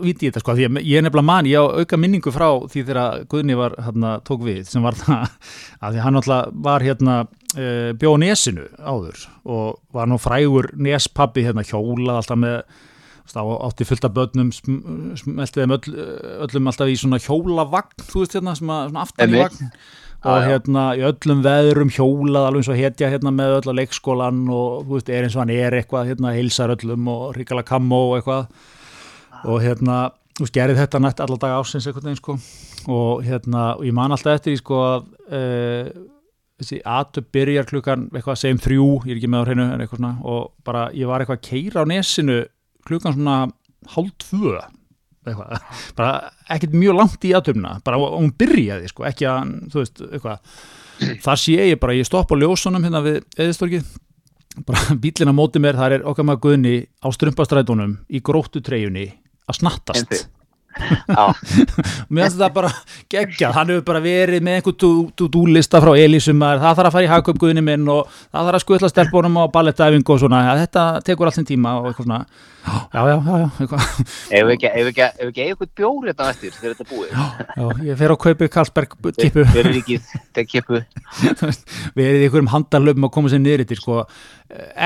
[0.06, 2.84] viti ég þetta sko, að ég er nefnilega man, ég á auka minningu frá því
[2.86, 5.26] þegar Guðni var hérna, tók við, sem var það
[5.82, 10.70] að því hann alltaf var hérna uh, bjó á nesinu áður og var nú frægur
[10.78, 12.60] nespabbi hérna hjólað alltaf með
[13.22, 15.96] þú veist, á- átti fullt af börnum sm- smelti þeim öll,
[16.46, 19.60] öllum alltaf í svona hjólavagn þú veist hérna, sem að, svona aftan í Einmitt.
[19.60, 19.76] vagn.
[20.22, 24.44] Og hérna í öllum veðrum hjólað alveg eins og hetja hérna með öll á leikskólan
[24.54, 27.98] og þú veist, er eins og hann er eitthvað hérna, heilsar öllum og ríkala kammo
[28.12, 28.46] og eitthvað.
[29.50, 29.96] Og hérna,
[30.38, 32.36] þú veist, gerði þetta nætt alla daga ásins einhvern veginn sko.
[32.92, 35.90] Og hérna, og ég man alltaf eftir því sko að uh,
[36.62, 39.98] þessi atöp byrjar klukkan eitthvað segjum þrjú, ég er ekki með á hreinu en eitthvað
[40.04, 42.36] svona og bara ég var eitthvað að keira á nesinu
[42.88, 43.36] klukkan svona
[43.92, 44.60] hálf tvö
[45.22, 45.66] eitthvað,
[45.98, 46.12] bara
[46.50, 50.56] ekkert mjög langt í aðtöfna, bara hún byrjaði sko, ekki að, þú veist, eitthvað.
[51.22, 53.92] Þar sé ég bara, ég stopp á ljósunum hérna við eðistorkið
[54.68, 59.08] bara bílinn á móti mér, þar er okkar maður guðni á strumpastrætunum í gróttu treyjunni
[59.48, 60.14] að snattast
[62.12, 62.70] mér finnst þetta bara
[63.12, 67.06] geggjað, hann hefur bara verið með einhver dúlista frá Elísum að það þarf að fara
[67.06, 70.56] í hagköp guðni minn og það þarf að skutla stelpunum á ballettæfingu og svona, ja,
[70.62, 72.20] þetta tekur alltaf tíma og eitthvað svona,
[72.62, 73.82] já, já, já, já
[74.38, 77.10] ef ekki, eitthvað bjór hérna á eftir þegar þetta búið.
[77.12, 79.98] já, ég fer á kaupi Karlsberg kipu, Fyrir ekki,
[80.32, 80.82] þegar kipu.
[81.98, 84.04] verið í einhverjum handalöfum að koma sér niður yfir, sko,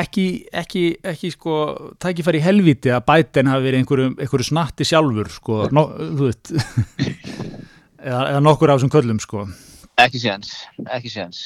[0.03, 1.57] ekki, ekki, ekki sko
[2.03, 6.53] tækifæri helviti að bæten hafi verið einhverju, einhverju snatti sjálfur sko, no, þú veist.
[8.07, 9.47] Eða, eða nokkur af þessum köllum sko.
[9.99, 10.53] Ekki séans,
[10.95, 11.41] ekki séans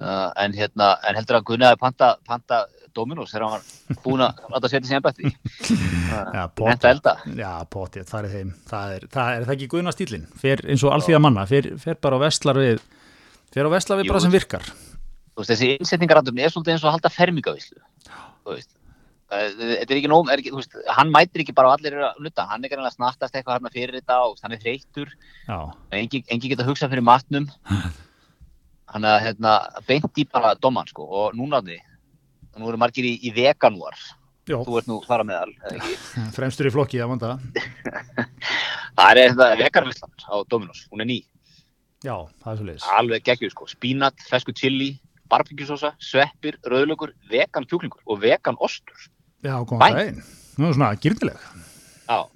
[0.00, 2.62] uh, en hérna en heldur að Gunni hafi panta, panta
[2.96, 5.28] Dominos þegar hann var búin að láta setja sér ennbætti
[6.38, 7.14] Já, Henta elda.
[7.36, 8.52] Já, potið, það er þeim.
[8.70, 11.98] Það er, það er það ekki guðna stílin fer eins og allþýða manna, fer, fer
[12.00, 12.80] bara á vestlar við
[13.54, 14.70] fer á vestlar við bara sem virkar
[15.38, 17.80] veist, þessi innsetningarandum er svolítið eins og að halda fermingavíslu
[19.28, 22.20] Þetta er ekki nóg, er ekki, veist, hann mætir ekki bara og allir eru að
[22.24, 25.10] nutta, hann er kannan að snattast eitthvað hérna fyrir þetta og hann er þreyttur.
[25.44, 25.58] Já,
[25.98, 27.50] engi, engi geta hugsað fyrir matnum.
[28.88, 31.74] Hann er hérna beint í bara domman sko og núna því
[32.56, 33.98] nú eru margir í, í veganúar.
[34.48, 34.56] Já.
[34.64, 35.96] Þú ert nú þar að meðal eða ekki?
[36.38, 37.34] fremstur í flokki að vanda.
[38.96, 41.18] Það er þetta veganvislan á Dominos, hún er ný.
[42.06, 42.14] Já,
[42.48, 44.94] er alveg geggjuð sko, spínat, fesku chili
[45.30, 48.96] barbekjusósa, sveppir, rauðlökur vegan kjúklingur og vegan ostur.
[49.44, 49.66] Já, Bæ.
[49.68, 50.22] góðan daginn
[50.58, 51.38] Nú, svona gyrnileg.
[52.08, 52.26] Já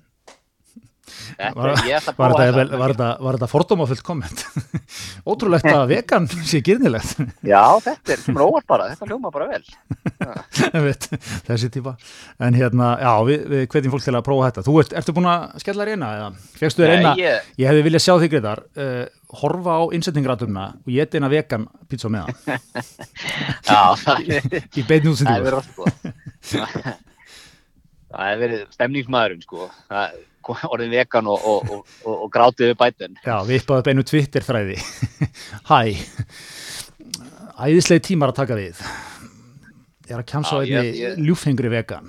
[1.57, 1.73] Var-
[3.23, 4.45] Var þetta, fordómafullt komment?
[5.31, 7.19] Ótrúlegt að vegan sé gyrnilegt
[7.53, 9.65] Já, þetta er sem róar bara, þetta hljóma bara vel.
[10.73, 11.09] Einmitt,
[11.49, 11.97] þessi típa.
[12.43, 14.65] En hérna, já, við, við hvetjum fólk til að prófa þetta.
[14.69, 16.31] Þú ert, ertu búin að skella þér eina eða?
[16.61, 19.05] Fegstu þér Nei, ég, ég hefði viljað sjá þig greiðar uh,
[19.43, 22.61] horfa á innsetningratumna og ég eina vegan pizza með það
[23.67, 24.85] já, það er í
[25.41, 25.89] er verið sko.
[28.13, 29.69] Það er verið stemningsmaðurinn sko.
[29.89, 30.21] Það er
[30.73, 33.17] orðin vegan og, og, og, og, grátið við bætinn.
[33.25, 34.79] já, við uppaðu beinu Twitter þræði
[35.71, 35.81] hæ.
[37.63, 38.81] Æðislegi tímar að taka við.
[40.09, 42.09] Ég er að kjamsa á einni ég- ljúfengri vegan.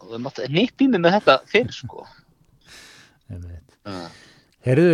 [0.00, 2.06] Og það mátti nýtt í mig með þetta fyrr sko.
[4.66, 4.88] Herðu,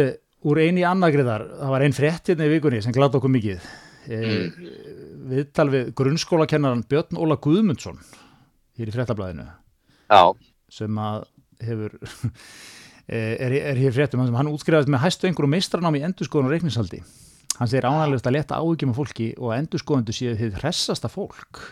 [0.47, 3.65] úr eini annagriðar, það var ein frétt hérna í vikunni sem glátt okkur mikið.
[4.07, 4.19] E,
[5.27, 7.97] Viðtal við grunnskólakennaran Björn Óla Guðmundsson
[8.79, 9.47] hér í fréttablaðinu.
[10.13, 10.21] Já,
[10.71, 11.25] sem að
[11.65, 11.97] hefur
[13.09, 16.51] eh, er, er hér fréttum hann sem hann útskrifaðist með hæstu einhverjum meistranám í endurskoðun
[16.51, 17.03] og reikningshaldi.
[17.57, 21.63] Hann segir ánægilegast að leta áhyggjum af fólki og að endurskoðundu séu þið hressasta fólk.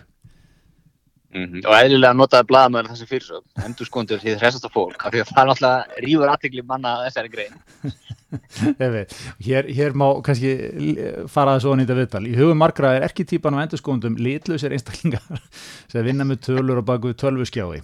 [1.34, 3.46] mm og eðlilega notaði blaðamæður þessi fyrirsögn.
[3.66, 5.00] Endur skondur því þessasta fólk.
[5.04, 7.56] af Því að það náttúrulega rífur aðtegli manna að þessari grein.
[9.44, 12.24] Hér, hér má kannski l- fara þessu ónýta viðtal.
[12.26, 15.22] Í hugum margra er ekki típan af endurskóndum litlausir einstaklingar
[15.92, 17.82] sem vinna með tölur og baku tölvuskjái.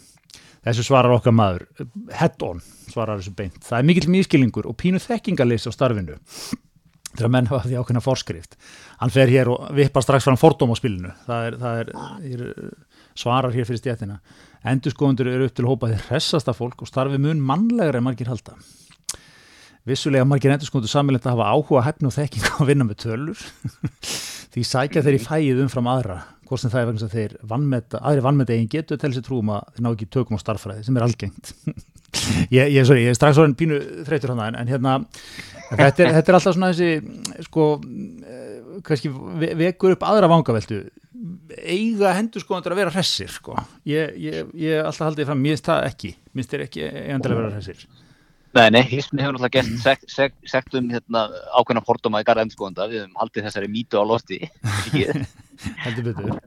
[0.67, 1.69] Þessu svarar okkar maður,
[2.13, 2.59] head on
[2.91, 3.63] svarar þessu beint.
[3.65, 6.19] Það er mikill mískilningur og pínu þekkingarleys á starfinu
[7.15, 8.59] þegar menn hafa því ákveðna forskrift.
[9.01, 11.15] Hann fer hér og vippar strax fram fordóm á spilinu.
[11.27, 11.95] Það er, það er,
[12.31, 14.21] er svarar hér fyrir stjættina.
[14.71, 18.59] Endurskóðundur eru upp til hópa þeir hressasta fólk og starfi mun mannlegra en margir halda.
[19.89, 23.47] Vissulega margir endurskóðundur samilegt að hafa áhuga hæfni og þekking á að vinna með tölur.
[24.51, 26.17] Því sækja þeir í fæið umfram aðra,
[26.49, 29.53] hvort sem það er vegna að þeir vannmeta, aðri vannmeta eigin getur til þessi trúum
[29.55, 31.53] að þeir ná ekki tökum á starffræði, sem er algengt.
[32.57, 34.97] ég, ég, sorry, ég er strax orðin pínu þreytur hann en hérna,
[35.71, 37.69] þetta er, þetta er alltaf svona þessi, sko,
[38.27, 38.57] eh,
[38.89, 39.13] kannski
[39.45, 40.81] ve- vekur upp aðra vangaveltu.
[41.61, 43.55] Eiga endurskóðundur að vera hressir, sko.
[43.87, 47.43] Ég, ég, ég alltaf haldið fram, mér finnst það ekki, mér finnst þeir ekki eigandilega
[47.45, 47.87] vera hressir.
[48.51, 52.43] Nei, nei, Hismi hefur náttúrulega gert sekt, sekt, sekt um hérna, ákveðna fordóma í garða
[52.47, 52.89] endurskóðanda.
[52.91, 54.41] Við höfum haldið þessari mýtu á lofti.
[55.85, 56.41] Heldur betur.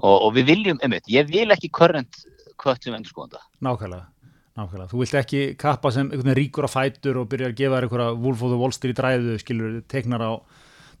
[0.00, 2.22] og, og við viljum, einmitt, ég vil ekki körrent
[2.60, 3.42] kött sem endurskóðanda.
[3.66, 4.06] Nákvæmlega,
[4.56, 4.88] nákvæmlega.
[4.94, 7.88] Þú vilt ekki kappa sem einhvern veginn ríkur á fætur og byrja að gefa þér
[7.88, 10.32] einhverja Wolf of the Wall Street ræðu, skilur, teknar á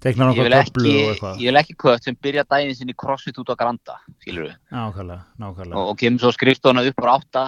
[0.00, 1.42] vil, einhverja ekki, töflu og eitthvað.
[1.42, 4.54] ég vil ekki kött sem byrja daginn sinni crossfit út á Granda, skilur við.
[4.72, 5.76] Nákvæmlega, nákvæmlega.
[5.76, 7.42] Og, og kemur svo skrifstofuna upp á átta,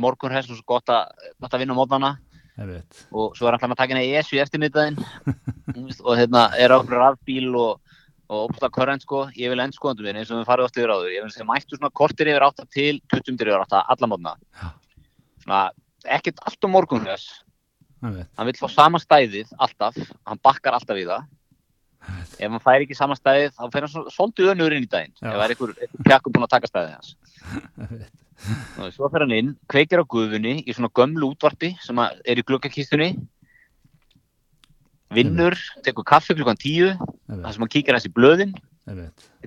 [0.00, 1.12] morgunhess og svo gott að,
[1.60, 1.76] vinna
[2.70, 3.02] veit.
[3.12, 4.98] Og svo er hann að taka henni ESU í eftirmiðdæðin.
[6.06, 9.22] og hérna er okkur rafbíl og, og óbúinlega körrent sko.
[9.36, 11.14] Ég vil endskoðandum minn eins og við farið oft yfir áður.
[11.14, 14.34] Ég vil sem mættu svona kortir yfir átta til 20 yfir átta, alla mótna.
[15.44, 15.62] Svona
[16.18, 17.28] ekkert allt á morgunhess.
[18.00, 19.96] Hann vill fá sama stæðið alltaf,
[20.28, 21.28] hann bakkar alltaf í það
[22.40, 25.12] ef hann fær ekki sama stæðið þá fer hann svo- svolítið önur inn í daginn
[25.20, 25.74] ef það er einhver,
[26.06, 27.16] pjakkur búinn að taka stæðið hans.
[28.80, 32.44] Og svo fer hann inn, kveikir á gufunni í svona gömlu útvarpi sem er í
[32.46, 33.10] gluggakistunni
[35.10, 38.54] vinnur, tekur kaffi klukkan tíu þar sem hann kíkir hans í blöðin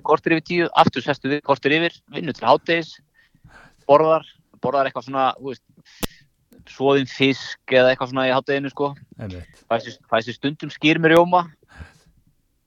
[0.06, 2.94] kortir yfir tíu, aftur sestu við, kortir yfir vinnur til háttegis
[3.88, 4.22] borðar,
[4.62, 5.64] borðar eitthvað svona veist,
[6.70, 8.94] svoðin fisk eða eitthvað svona í hátteginu sko.
[9.20, 9.64] Ég veit.
[9.68, 11.42] fæ sér- fæ sér stundum skýr með rjóma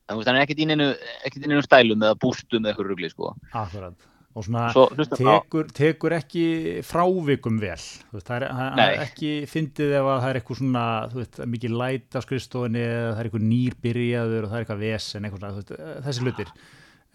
[0.09, 0.91] hann er ekkert í neinu
[1.25, 3.33] ekkert í neinu stælum eða bústum eða eitthvað rugli sko.
[3.53, 4.05] Akkurat.
[4.37, 4.83] Og svona svo
[5.17, 6.43] tekur, tekur ekki
[6.85, 7.71] frávikum vel.
[7.73, 10.83] Veist, það er, það er ekki fyndið ef að það er eitthvað svona,
[11.15, 14.83] veist, mikið læt á skrifstofunni eða það er eitthvað nýr byrjaður og það er eitthvað
[14.85, 15.73] vesen, eitthvað veist,
[16.05, 16.53] þessi hlutir.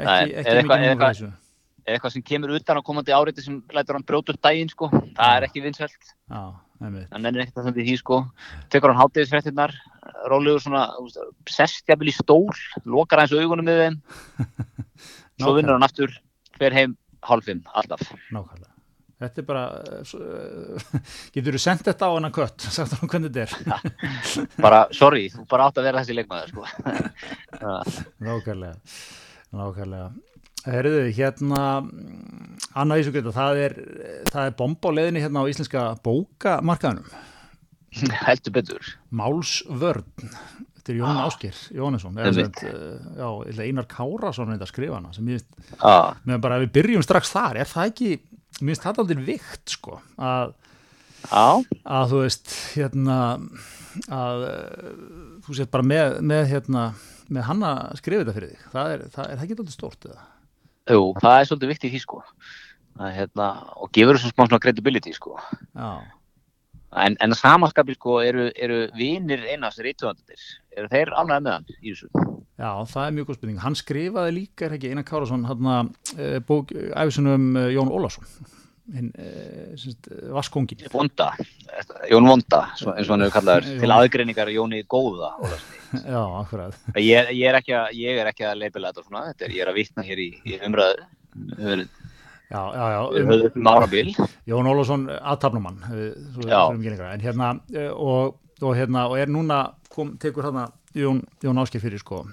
[0.02, 1.30] Ekki, ekki mikið eitthvað- þessu.
[1.86, 5.36] eitthvað sem kemur utan á komandi áriti sem lætur hann brjóta upp daginn sko, það
[5.36, 6.42] er ekki vinsveld Já,
[6.82, 7.08] einmitt.
[7.12, 8.18] hann nennir ekkert að það því sko
[8.70, 9.74] tekur hann háttegisfréttinnar
[10.32, 12.50] rólegur svona, þú veist, sest jafnvel í stól
[12.84, 14.02] lokar hans augunum með þeim
[15.42, 16.14] svo vinnur hann aftur
[16.58, 18.72] hver heim hálf fimm, alltaf Nákvæmlega.
[19.22, 19.62] Þetta er bara,
[20.18, 21.02] eh,
[21.36, 24.48] getur þú sendt þetta á hennar kött, sagt hann hvernig þetta er.
[24.58, 26.66] bara, sorry, þú bara átt að vera þessi leikmaður sko.
[28.22, 28.74] Nákvæmlega,
[29.54, 30.10] nákvæmlega.
[30.62, 31.62] Herðu, hérna,
[32.78, 33.72] Anna Ísugreita, það er,
[34.30, 37.08] er bomba á leiðinni hérna á íslenska bókamarkaðunum.
[38.26, 38.90] heldur betur.
[39.14, 40.06] Málsvörn,
[40.78, 41.20] þetta er Jón
[41.76, 45.44] Jónesson, sem, sagt, já, eða Einar Kárasson er þetta að skrifa hana, sem ég,
[45.76, 45.94] Já.
[46.26, 48.10] með bara við byrjum strax þar, er það ekki,
[48.58, 50.56] mér finnst það aldrei vikt, sko, að,
[51.22, 51.46] Já,
[51.86, 53.18] að þú veist, hérna,
[54.10, 54.92] að eh,
[55.44, 56.88] þú sést bara með, með hérna,
[57.32, 60.26] með hann að skrifa þetta fyrir þig, það er, það er, getur aldrei stórt, eða?
[60.90, 62.24] jú, það er svolítið vikt í því sko.
[62.98, 63.46] Er, hérna,
[63.78, 65.38] og gefur þessu smá svona credibility sko.
[65.78, 66.02] Já,
[66.92, 71.92] en, en samanskapi sko eru, eru vinir einast reytuðandir eru þeir ánægð með hann í
[71.92, 72.10] þessu
[72.62, 73.60] já, það er mjög góð spurning.
[73.62, 77.92] Hann skrifaði líka, er ekki Einar Kárasson, hann uh, bók, æfisunum uh, Jón
[79.78, 80.80] semst, Vaskongin.
[80.92, 81.30] Vonda,
[82.10, 85.80] Jón Vonda eins og hann hefur kallaður til aðgreiningar Jóni Góða Ólafssyni.
[86.12, 86.78] Já, akkurat.
[86.98, 90.06] ég, ég, er ekki að, að leipila þetta svona þetta er, ég er að vitna
[90.06, 91.86] hér í, í umræðu
[92.52, 94.12] um, um árabil
[94.48, 95.80] Jón aðtapnumann,
[96.44, 96.68] Já.
[96.68, 97.10] fyrir mikið lengra.
[97.14, 101.82] En hérna, eh, og, og hérna, og er núna, kom, tekur hérna Jón, Jón Áskir
[101.82, 102.24] fyrir, sko,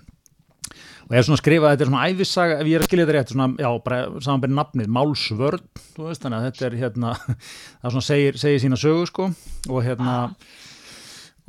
[1.09, 3.17] og er svona að skrifa, þetta er svona æfisaga, ef ég er að skilja þetta
[3.17, 5.63] rétt, svona, já, bara samanbæri nafnið, Málsvörn,
[5.95, 7.13] þú veist, þannig að þetta er hérna,
[7.81, 9.29] það svona segir, segir sína sögu, sko,
[9.69, 10.17] og hérna,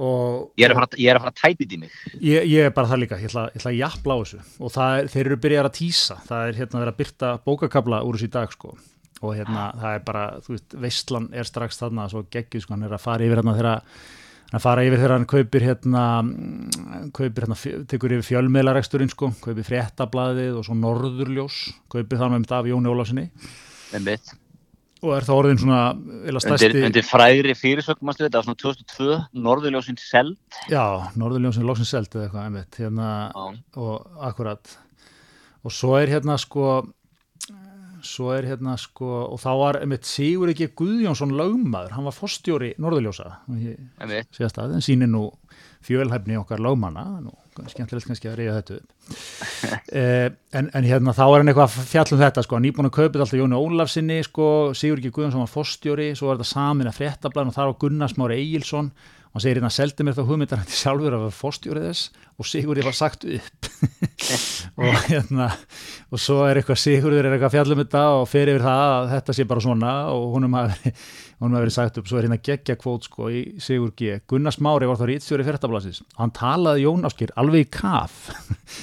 [0.01, 1.97] og ég er að fara, ég er að fara að tæpið í mig.
[2.25, 4.41] Ég, ég er bara það líka, ég ætla, ég ætla að jafla á þessu.
[4.61, 8.17] Og það er, þeir eru byrjar að týsa það er hérna að byrta bókakabla úr
[8.19, 8.73] þessu í dag sko.
[9.21, 12.89] Og hérna það er bara, þú veist, veistlan er strax þarna svo geggjuð sko, hann
[12.89, 13.83] er að fara yfir hérna þegar
[14.51, 16.05] hann fara yfir þegar hann kaupir hérna
[17.15, 21.61] kaupir hérna, fjö- tekur yfir fjölmiðlareksturinn sko, kaupir fréttablaðið og svo norðurljós,
[21.93, 23.27] kaupir þar með um af Jóni Ólásinni
[24.01, 24.33] mitt
[25.01, 28.43] og er það orðin svona eða undir, stærsti, undir fræðri fyrirsögn mástu þetta?
[28.43, 30.39] Á svona 2002 Norðurljósin Seld.
[30.73, 30.85] Já,
[31.21, 33.11] norðurljósin loksins selt eða eitthvað, einmitt, hérna
[33.81, 34.77] og akkurat
[35.65, 36.81] og svo er hérna sko
[38.07, 42.73] svo er hérna sko og þá var einmitt Sigur ekki Guðjónsson lögmaður, hann var forstjóri
[42.81, 43.41] Norðurljósa.
[44.37, 45.27] Séðast að, en sýnir nú
[45.85, 47.35] fjölhæfni okkar lögmanna nú,
[47.71, 48.91] skemmtilegt kannski að reyja þetta upp.
[49.91, 52.91] Eh, en, en hérna þá er hann eitthvað að fjalla um þetta sko, hann nýbúin
[52.91, 56.91] að þetta alltaf Jóni Ólafsinni sko, Sigur ekki Guðjónsson var forstjóri svo var þetta samin
[56.91, 58.93] að fréttablaðin og þar var Gunnar Smári Egilson
[59.31, 62.09] og hann segir hérna seldi mér þá hugmyndar hann sjálfur að vera forstjóri þess.
[62.41, 63.69] Og Sigurði var sagt upp.
[64.81, 65.51] Og hérna
[66.11, 68.95] og svo er eitthvað Sigurður er eitthvað að fjalla um þetta og fer yfir það
[68.95, 70.93] að þetta sé bara svona og honum hafi
[71.41, 74.19] honum hafi verið sagt upp, svo er hérna geggja kvót sko í Sigur G.
[74.29, 78.29] Gunnar Smári var þá rítstjóri fyrtablasins, hann talaði Jón Áskir alveg í kaf.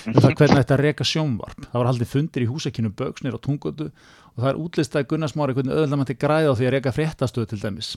[0.09, 3.91] Um það hvernig þetta reka sjónvarp, það var haldið fundir í húsakynum Bögsnir á Tungotu
[3.91, 7.49] og það er útlistaði Gunnar Smári hvernig öðvöldlega mætti græða á því að reka fréttastöð
[7.53, 7.93] til dæmis.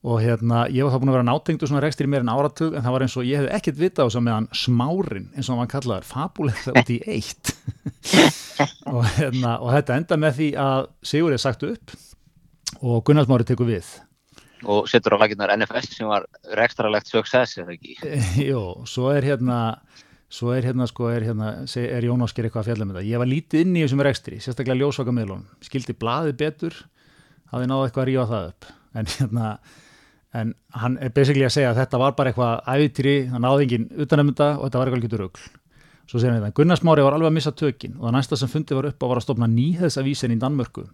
[0.00, 2.72] Og hérna, ég var þá búin að vera nátengdu svona rekstir í meir en áratug
[2.72, 5.50] en það var eins og ég hefði ekkert vitað á þess að meðan smárin eins
[5.52, 7.52] og hann kallaður fabulegða út í eitt.
[8.90, 11.92] Og, hérna, og þetta enda með því að Sigur er sagt upp
[12.78, 13.88] og Gunnar Smári tekur við.
[14.68, 17.96] Og setur á laginnar NFS sem var rekstralegt success eða ekki?
[18.50, 19.60] Jó, svo er hérna
[20.30, 23.10] svo er hérna sko, er hérna er Jón Ásker eitthvað að fjalla með það.
[23.10, 26.76] Ég var lítið inn í þessum rekstri, sérstaklega ljósvaka miðlunum, skildi blaðið betur
[27.50, 28.68] hafði náðu eitthvað að rífa það upp.
[29.00, 29.48] En hérna
[30.40, 33.88] en hann er basically að segja að þetta var bara eitthvað æfitýri, það náði enginn
[34.04, 35.48] utan um þetta og þetta var eitthvað getur rugl.
[36.06, 38.50] Svo segir hann þetta, Gunnar Smári var alveg að missa tökin og það næsta sem
[38.50, 40.86] fundi var upp á var að stopna nýheðsavísin í Danmörku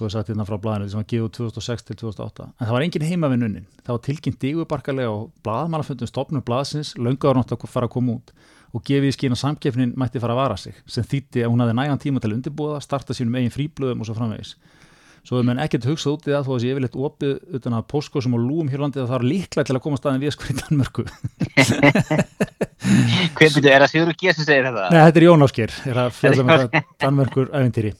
[0.00, 2.84] svo er sagt hérna frá blaðinu sem var gefið 2006 til 2008 en það var
[2.86, 7.94] engin heimavinnunnin það var tilkynnt dígubarkalega og blaðmannafundum stopnum blaðsins löngaður nátt að fara að
[7.96, 8.34] koma út.
[8.70, 11.62] Og gefið í skín að samkeppnin mætti fara að vara sig sem þýtti að hún
[11.64, 14.52] hafði nægan tíma til að undirbúða starta sínum eigin fríblöðum og svo framvegis.
[15.26, 17.88] Svo hefur menn ekkert hugsað út í það þó að þessi yfirleitt opið utan að
[17.90, 20.32] póskosum og lúum hér á landi að það er líklega til að koma staðin við
[20.36, 21.04] sko í Danmörku.
[23.36, 24.86] Hver byrju, er það Sigur G sem segir þetta?
[24.94, 27.92] Nei, þetta er Jón Ásker, er að fjalla með það Danmörkur ævintýri.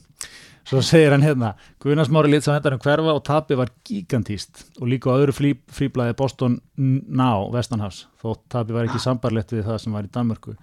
[0.67, 4.65] Svo segir hann hérna, Guðnars Mári lít sem þetta um hverfa og tapi var gigantíst
[4.79, 9.65] og líka á öðru frí, fríblæði Boston Now, Vestanhafs, þó tapi var ekki sambarlegt við
[9.69, 10.55] það sem var í Danmörku.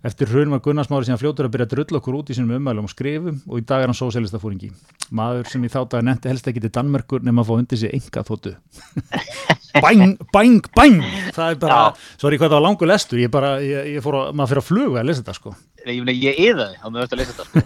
[0.00, 2.56] Eftir hrun var Gunnars Mári síðan fljótur að byrja að drulla okkur út í sínum
[2.56, 4.70] umælum og skrifum og í dag er hann sósélistafúringi.
[5.12, 7.92] Maður sem í þá dag nefndi helst ekki til Danmörkur nema að fá undir sig
[7.92, 8.54] enga þóttu.
[9.78, 11.02] bæng, bæng, bæng
[11.34, 11.78] það er bara,
[12.20, 14.68] sorry hvað það var langur lestur ég bara, ég, ég fór að, maður fyrir að
[14.70, 17.46] fluga að lesa þetta sko Nei, ég, ég eðaði á með öll að lesa þetta
[17.46, 17.58] sko.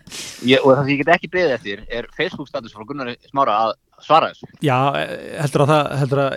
[0.50, 3.54] ég, og það sem ég get ekki beðið eftir er Facebook status frá Gunnar Smára
[3.66, 3.72] að
[4.02, 6.32] svara þessu já, eh, heldur að það, heldur að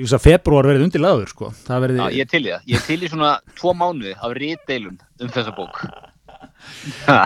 [0.00, 2.50] er ég, veist að februar verið undirlaður sko, það verið já, ég er til í
[2.50, 2.68] það.
[2.70, 5.82] Ég er til í svona tvo mánuði af rítdeilum um þessa bók.
[7.08, 7.24] Já,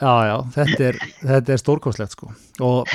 [0.00, 2.32] já, já, þetta er, þetta er stórkostlegt sko.
[2.64, 2.90] Og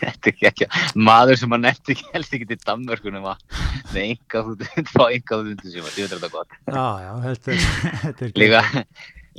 [0.00, 0.68] þetta er ekki ekki
[1.08, 3.44] maður sem að nefndi ekki helst ekki til Danmörkunum að
[3.92, 6.58] með enga þúnd fá enga þúnd sem að þetta er gott.
[6.70, 7.68] Já, já, þetta er,
[8.04, 8.62] þetta er líka,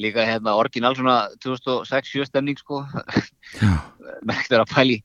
[0.05, 2.83] líka hérna orginal svona 2006-7 stemning sko.
[4.27, 5.01] Merkt er að pæli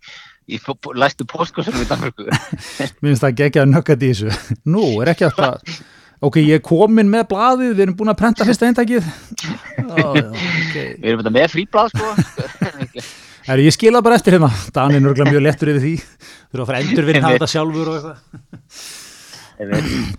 [0.48, 0.60] í
[1.00, 2.28] læstu postkursunum í Danmörku.
[3.04, 4.56] Minnst það gegja nöggat í þessu.
[4.68, 5.82] Nú, er ekki alltaf
[6.24, 9.04] ok, ég er komin með blaðið, við erum búin að prenta fyrsta eintækið.
[9.04, 9.54] Já,
[10.00, 10.76] já, ok.
[11.02, 12.06] Við erum með fríblað sko.
[13.44, 15.90] Er, ég skila bara eftir hérna, Dan er nörgulega mjög lettur yfir því.
[16.48, 17.96] Þú eru að fara að endurvinna þetta sjálfur og
[19.60, 20.14] eitthvað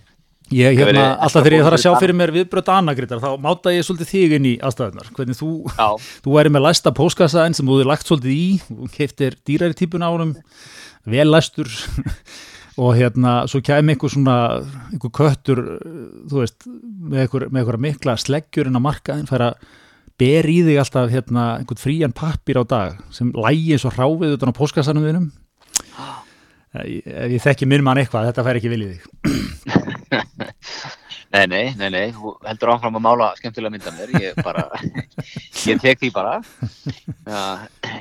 [0.54, 3.86] ég, hérna, alltaf þegar ég þarf að sjá fyrir mér viðbröð Danagritar, þá máta ég
[3.86, 5.52] svolítið þig inn í aðstæðunar, hvernig þú,
[6.22, 10.06] þú væri með læsta póskassaðin sem þú hefur lagt svolítið í og keiftir dýrari típun
[10.06, 10.36] á honum
[11.06, 11.70] vel læstur
[12.82, 14.36] og hérna, svo kæmi einhver svona
[14.92, 15.64] einhver köttur,
[16.30, 19.66] þú veist með einhver, mikla sleggjur inn á markaðin, fær að
[20.20, 24.38] ber í þig alltaf hérna einhvern frían pappir á dag sem lægi eins og hráfið
[24.38, 25.08] utan á póskassanum
[26.76, 27.02] ef ég,
[27.36, 29.82] ég þekki minn mann eitthvað, þetta fær ekki viljið þig
[31.34, 32.12] nei, nei, nei, nei.
[32.14, 34.08] Þú heldur áfram að mála skemmtilega mynda mér.
[34.22, 34.64] Ég bara,
[35.70, 36.34] ég tek því bara.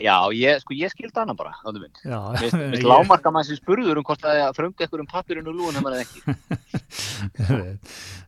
[0.03, 3.97] Já, ég, sko, ég skildi hana bara, minn Já, Mér finnst lámarka maður sem spurður
[4.01, 6.20] um hvort það er að frönga ykkur um pappirinn og lúin hefur ekki.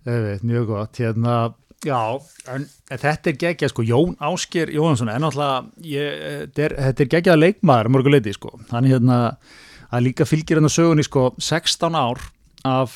[0.08, 0.94] Ég veit, mjög gott.
[1.04, 1.34] Hérna,
[1.86, 2.02] já,
[2.54, 6.06] en þetta er geggja sko, Jón Ásker Jóhansson er náttúrulega ég,
[6.48, 9.18] þetta er, þetta er geggjað leikmaður mörguleiti sko, hann hérna
[9.92, 12.20] að líka fylgir hann að sögunni sko 16 ár
[12.68, 12.90] af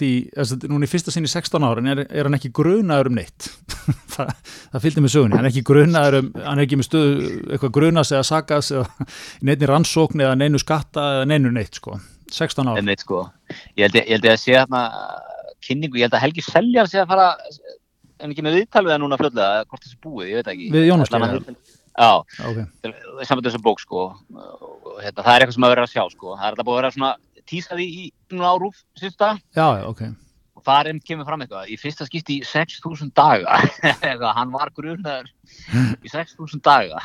[0.00, 3.10] því, þess að núna í fyrsta sinni 16 ár en er, er hann ekki grunaður
[3.12, 3.48] um neitt.
[4.16, 4.30] Það,
[4.72, 7.72] það fylgdi með sögunni, hann er ekki grunaður um, hann er ekki með stöðu eitthvað
[7.76, 9.06] grunas eða sagas eða
[9.46, 11.98] neinni rannsókn eða neinu skatta eða neinu neitt sko.
[12.32, 12.80] 16 ár.
[12.80, 13.20] En veit sko,
[13.76, 14.80] ég held ég, held að sé hérna
[15.66, 17.28] kynningu, ég held að Helgi Seljar sé að fara
[18.24, 20.68] en ekki með viðtal við það núna fljóðlega, hvort þessi búið, ég veit ekki.
[20.74, 22.10] Við Jónas Allan Geir, að- Já,
[22.44, 22.58] ok,
[23.24, 24.02] saman þessu bók sko.
[24.36, 26.34] Og hérna, það er eitthvað sem að vera að sjá sko.
[26.36, 27.12] Það er þetta búið að vera svona
[27.48, 28.04] tísaði í
[28.38, 30.02] árúf síðusta já, já, ok.
[30.56, 31.68] Og þar er kemur fram eitthvað.
[31.70, 33.58] Í fyrsta skipti í 6.000 daga.
[34.38, 35.28] Hann var grunaður
[36.02, 37.02] í 6.000 daga.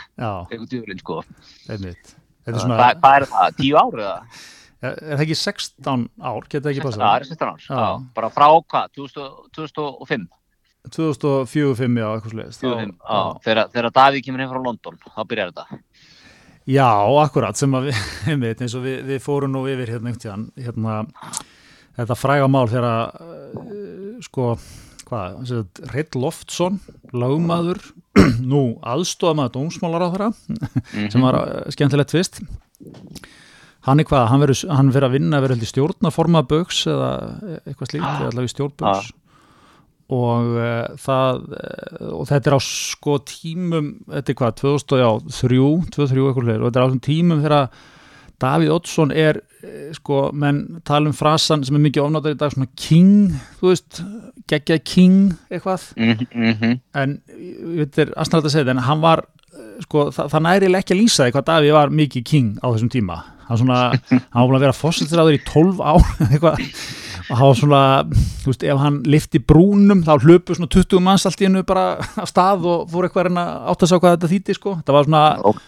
[0.72, 1.20] Djúrin sko.
[1.68, 2.00] Þetta er
[2.48, 2.90] Hvað svona,
[3.20, 4.16] er það, 10 ár eða?
[4.82, 7.04] er, það ekki 16 ár, geta það ekki 16 passað?
[7.04, 7.76] það er 16 ár, Já.
[7.78, 7.90] já.
[8.18, 8.94] bara frá hvað?
[8.98, 9.28] 2000
[9.58, 10.30] 2005
[10.96, 15.82] 2004-2005, já, eitthvað sliðist 2005, já, þegar, Davíð kemur heim frá London þá byrjar þetta
[16.70, 16.90] Já,
[17.22, 18.04] akkurat, sem að við,
[18.34, 21.00] einmitt, eins og við, við fórum nú yfir hérna einhvern tíðan, hérna,
[21.98, 23.22] þetta fræga mál þegar að,
[23.58, 24.48] uh, sko,
[25.10, 25.54] hvað,
[25.96, 26.80] Redd Loftsson,
[27.18, 27.82] lagmaður,
[28.54, 30.32] nú aðstofamaður dómsmálar á þeirra,
[31.10, 32.44] sem var uh, skemmtilegt tvist,
[33.88, 34.44] hann er hvað, hann
[34.94, 37.12] verður að vinna, verður heldur stjórnaforma bögs eða
[37.66, 39.12] eitthvað slíkt, eða allavega stjórnbögs
[40.12, 45.62] og uh, það uh, og þetta er á sko tímum þetta er hvað, 2003
[45.96, 47.88] 2003 eitthvað leir og þetta er á tímum þegar
[48.42, 52.54] Davíð Oddsson er uh, sko, menn tala um frasan sem er mikið ofnátar í dag,
[52.54, 54.02] svona king þú veist,
[54.52, 55.20] geggjað king
[55.52, 56.80] eitthvað, mm -hmm.
[56.94, 57.22] en
[57.78, 59.26] veit er aðsnægt að segja þetta, en hann var
[59.86, 62.92] sko, það, það næri ekki að lýsa því hvað Davíð var mikið king á þessum
[62.92, 63.22] tíma.
[63.48, 63.80] Hann svona,
[64.32, 66.66] hann var búin að vera fósilsræður í 12 ár eitthvað
[67.30, 67.82] og hann var svona,
[68.44, 71.86] þú veist, ef hann lifti brúnum þá hlupu svona 20 manns allt í hennu bara
[72.22, 74.74] af stað og fór eitthvað að reyna að átta sig á hvað þetta þýtti sko,
[74.86, 75.62] það var svona Ok.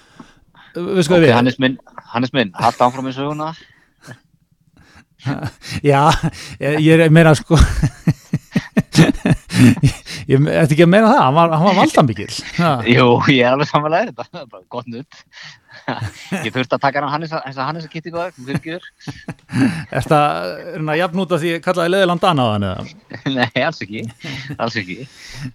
[0.79, 1.77] við sko ok, við, Hannes minn,
[2.13, 3.51] Hannes minn haldt áfram í söguna.
[5.89, 6.01] Já
[6.59, 7.55] ég, er meira sko.
[10.27, 13.69] Ég, ætti ekki að meina það, hann var, var valdamikil ha, Jú, ég er alveg
[13.69, 15.19] samanlega þetta, það bara gott nutt.
[16.45, 18.31] Ég þurfti að taka hann Hannes, að Hannes að kitti góða,
[19.91, 24.03] er það að jafn út af því kallaði leðiland annað eða Nei, alls ekki,
[24.57, 24.99] alls ekki.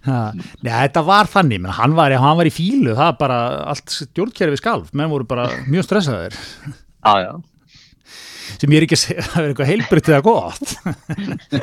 [0.05, 3.39] Nei, þetta var þannig, menn hann var, hann var í fílu, það var bara
[3.73, 6.37] allt stjórnkerfi skalf, menn voru bara mjög stressaðir,
[6.99, 7.31] Já, já.
[8.59, 10.73] Sem ég er ekki að segja að það er eitthvað heilbritt eða gott.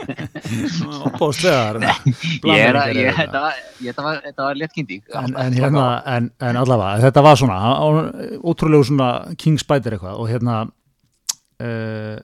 [1.11, 5.01] Opbóðslegar að, þetta var, var, léttkindi.
[5.13, 5.85] en, en, hérna,
[6.15, 7.59] en, en allavega, þetta var svona
[8.41, 10.63] ótrúlegu svona King Spider eitthvað og hérna
[11.61, 12.17] uh,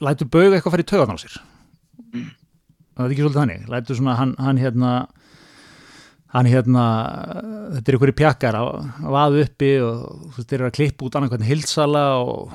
[0.00, 1.38] lætur bauga eitthvað fyrir taugarnar á sér.
[2.96, 3.68] Það er ekki svolítið þannig.
[3.72, 4.96] Lætur svona, hann, hann hérna
[6.36, 6.86] hann hérna
[7.76, 8.68] þetta er einhverju pjakkar að
[9.14, 12.50] vaðu uppi og þú veist, þeir eru að klippa út annað hvernig hilsala og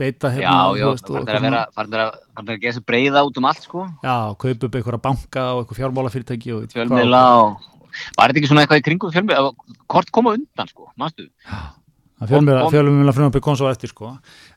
[0.00, 3.22] beita Já, hérna já, og farnir eitthvað að vera, svona- farnir að, gera sér breyða
[3.28, 3.84] út um allt, sko.
[4.02, 6.66] já, kaupa upp einhverja banka og einhver fjármálafyrirtæki og.
[6.74, 7.70] Fjölmiðla og...
[8.18, 9.52] Var þetta ekki svona eitthvað í kringum fjölmiðla?
[9.86, 11.28] Hvort koma undan, sko, manstu?
[12.24, 14.10] Það fjölmiðla, fjölmiðla frumvarpið kom svo eftir sko.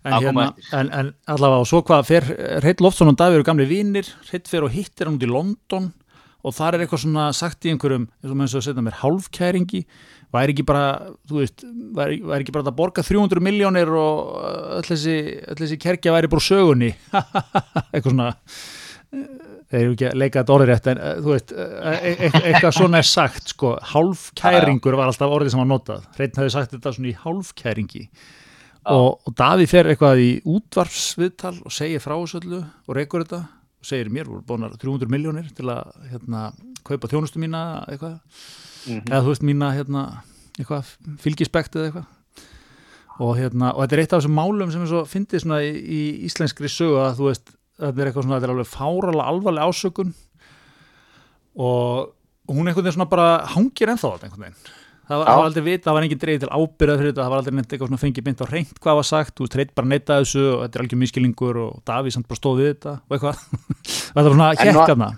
[0.06, 2.28] en, Já, hérna, en, en allavega og svo hvað fer
[2.64, 5.90] Reit Loftsson og Davíð eru gamli vínir Reit fer og hittir hann út í London
[6.46, 9.82] og þar er eitthvað svona sagt í einhverjum eins og að setja mér hálfkæringi
[10.36, 10.86] væri ekki bara,
[11.30, 11.64] þú veist
[11.96, 14.34] væri, væri ekki bara að borga 300 miljónir og
[14.80, 15.18] öll þessi,
[15.48, 16.92] öll þessi kerkja væri bara sögunni?
[17.94, 18.32] Eitthvað svona
[19.68, 22.42] þeir eru ekki að leika þetta orðið rétt en eh, þú veist, eh, e e
[22.52, 26.76] eitthvað svona er sagt sko, hálfkæringur var alltaf orðið sem var notað, Hreinn hefði sagt
[26.76, 28.06] þetta svona í hálfkæringi.
[28.88, 33.42] Og, og Davíð fer eitthvað í útvarpsviðtal og segir frá þessu öllu og reykur þetta
[33.44, 36.48] og segir mér voru bónar 300 miljónir til að hérna,
[36.88, 38.22] kaupa þjónustu mína eitthvað,
[38.88, 39.04] Mhm.
[39.12, 40.04] eða þú veist mína hérna,
[41.22, 42.08] fylgispekt eða eitthvað.
[43.18, 46.02] Og, hérna, og þetta er eitt af þessum málum sem svo fyndið svona í, í
[46.28, 50.12] íslenskri sögu að þú veist, þetta er eitthvað svona þetta er alveg fáralega alvarlega ásökun.
[51.58, 52.14] Og
[52.48, 54.76] hún einhvern veginn svona bara hangir ennþá þetta einhvern veginn.
[55.08, 57.32] Það var, það var aldrei vita, það var engin dreigð til ábyrðað fyrir þetta, það
[57.32, 59.88] var aldrei neitt eitthvað svona fengið beint á reynd hvað var sagt, þú reynd bara
[59.88, 63.16] neita þessu og þetta er algjör miskilingur og Davíð samt bara stóð við þetta og
[63.16, 63.46] eitthvað.
[64.18, 65.10] Þetta var svona hekkarna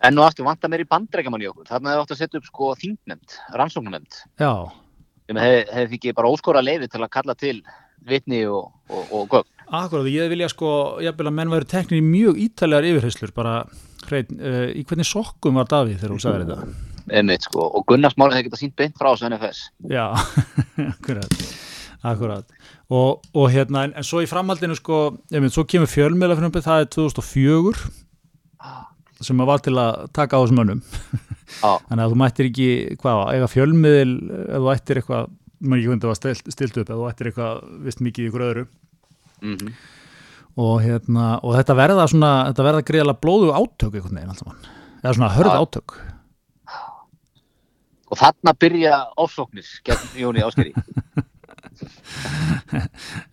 [0.00, 1.66] En nú aftur vantar mér í bandreikamann í okkur.
[1.68, 4.20] Þarna hefur átt að setja upp sko þingnefnd, rannsóknarnefnd.
[4.40, 4.52] já,
[5.28, 7.58] Sem hefði hef ekki bara óskora leiði til að kalla til
[8.08, 9.50] vitni og, og, og gögn.
[9.68, 10.70] akkurat, ég vilja sko
[11.04, 13.52] jafnvel að menn væri teknir mjög ítalegar yfirheyslur bara
[14.08, 17.64] hrein, uh, í hvernig sokkum var Davíð þegar hún sagði þetta Einmitt, sko.
[17.74, 19.60] Og Gunnar Smári hefði getað sínt beint frá þessu NFS.
[19.90, 20.04] Já,
[20.94, 21.38] akkurat,
[22.06, 22.52] akkurat.
[22.88, 25.00] Og, og hérna, en, en svo í framhaldinu sko,
[25.32, 27.90] einmitt, svo kemur fjölmiðla fyrir það er 2004
[29.24, 30.82] sem var til að taka á þessum mönnum.
[31.60, 31.72] Já.
[31.88, 32.68] Þannig að þú mættir ekki,
[33.02, 37.00] hvað, eiga fjölmiðil ef þú ættir eitthvað, maður ekki það var stilt, stilt upp, ef
[37.00, 38.68] þú ættir eitthvað, vist mikið í ykkur öðru.
[39.40, 39.72] Mm
[40.60, 44.64] Og hérna, og þetta verða svona, þetta verða greiðlega blóðu átök einhvern veginn allt saman.
[45.00, 45.60] Eða svona hörð Já.
[45.62, 45.94] átök.
[48.10, 50.74] Og þarna byrja ofsóknir gegn Jóni Áskeri.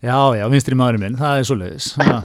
[0.00, 1.88] Já, já, vinstri maðurinn minn, það er svoleiðis.
[1.98, 2.18] Já.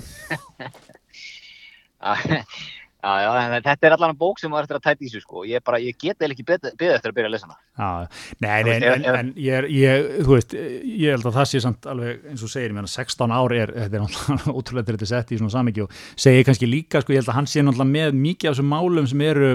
[3.04, 5.41] Já, já, þetta er allan bók sem maður eftir að tæta í sig, sko.
[5.43, 7.58] Ég, bara, ég get eða ekki beðið eftir að byrja að lesa hana.
[7.76, 11.62] Já, nei, nei, en, en, ég, er, ég, þú veist, ég held að það sé
[11.66, 14.95] samt alveg eins og segir, ég meina 16 ár er, þetta er náttúrulega ótrúlega til
[14.95, 17.66] þetta sett í svona samiki og segir kannski líka, sko, ég held að hann sé
[17.66, 19.51] náttúrulega með mikið af þessum málum sem eru,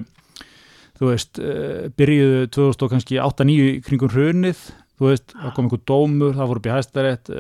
[1.01, 4.67] þú veist, uh, byrjuðu 2000 og kannski 8-9 kringum hrunið,
[4.99, 7.33] þú veist, það kom einhver dómur, það voru upp í hæstarétt,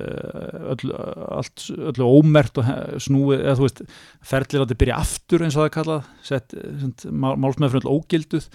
[0.74, 0.90] öll,
[1.38, 3.84] allt, öllu ómert og snúið, eða þú veist,
[4.32, 8.46] ferðlir að byrja aftur eins og það er kallað, sett, uh, málsmeðfrönd ógilduð,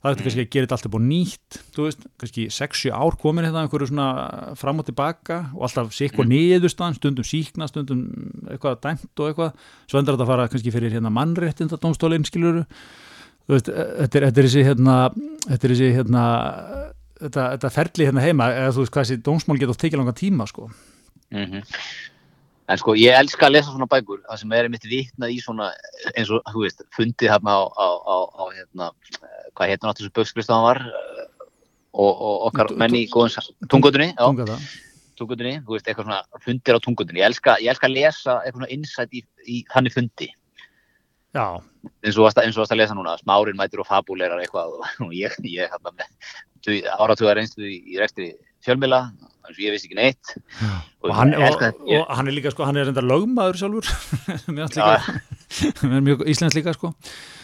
[0.00, 3.16] það er kannski að gera þetta allt upp á nýtt þú veist, kannski 6-7 ár
[3.20, 4.06] komin hérna einhverju svona
[4.56, 8.06] fram og tilbaka og alltaf sikk og niðurstaðan, stundum síkna stundum
[8.48, 9.66] eitthvað dæmt og eitthvað.
[9.90, 14.26] Svo endur þetta að fara kannski fyrir hérna mannréttinda dómstólinn skiluru þú veist, þetta er,
[14.30, 14.96] þetta er þessi hérna
[15.44, 16.24] þetta er þessi hérna
[17.20, 20.20] þetta, þetta ferli hérna heima, eða þú veist hvað þessi dómsmál geta oft tekið langan
[20.20, 20.70] tíma sko.
[21.30, 21.62] Mm
[22.70, 25.72] En sko, ég elska að lesa svona bækur, það sem er einmitt vitnað í svona,
[26.14, 28.90] eins og, þú veist, fundið hérna á, á, á, á hérna,
[29.58, 30.80] hvað hérna áttu þessu bögskristáðan var
[31.90, 33.90] og, og okkar menni í tunga
[34.52, 34.68] það,
[35.18, 37.20] tungutunni, þú veist, eitthvað svona fundir á tungutunni.
[37.20, 40.30] Ég elska, ég elska að lesa eitthvað svona insight í, í þannig fundi,
[41.34, 41.46] já,
[42.04, 45.34] eins og að- og að lesa núna, smárin mætir og fabulerar eitthvað og, og ég,
[45.46, 46.06] ég með
[46.98, 48.32] áratugar einslu í, í rekstri
[48.64, 49.12] fjölmila,
[49.46, 50.34] eins og ég vissi ekki neitt.
[51.02, 53.60] og hann, og, elska þetta, ég- og hann er líka sko, hann er reyndar lögmaður
[53.62, 53.86] sjálfur
[54.76, 54.98] Já.
[55.96, 56.92] er mjög íslensk líka sko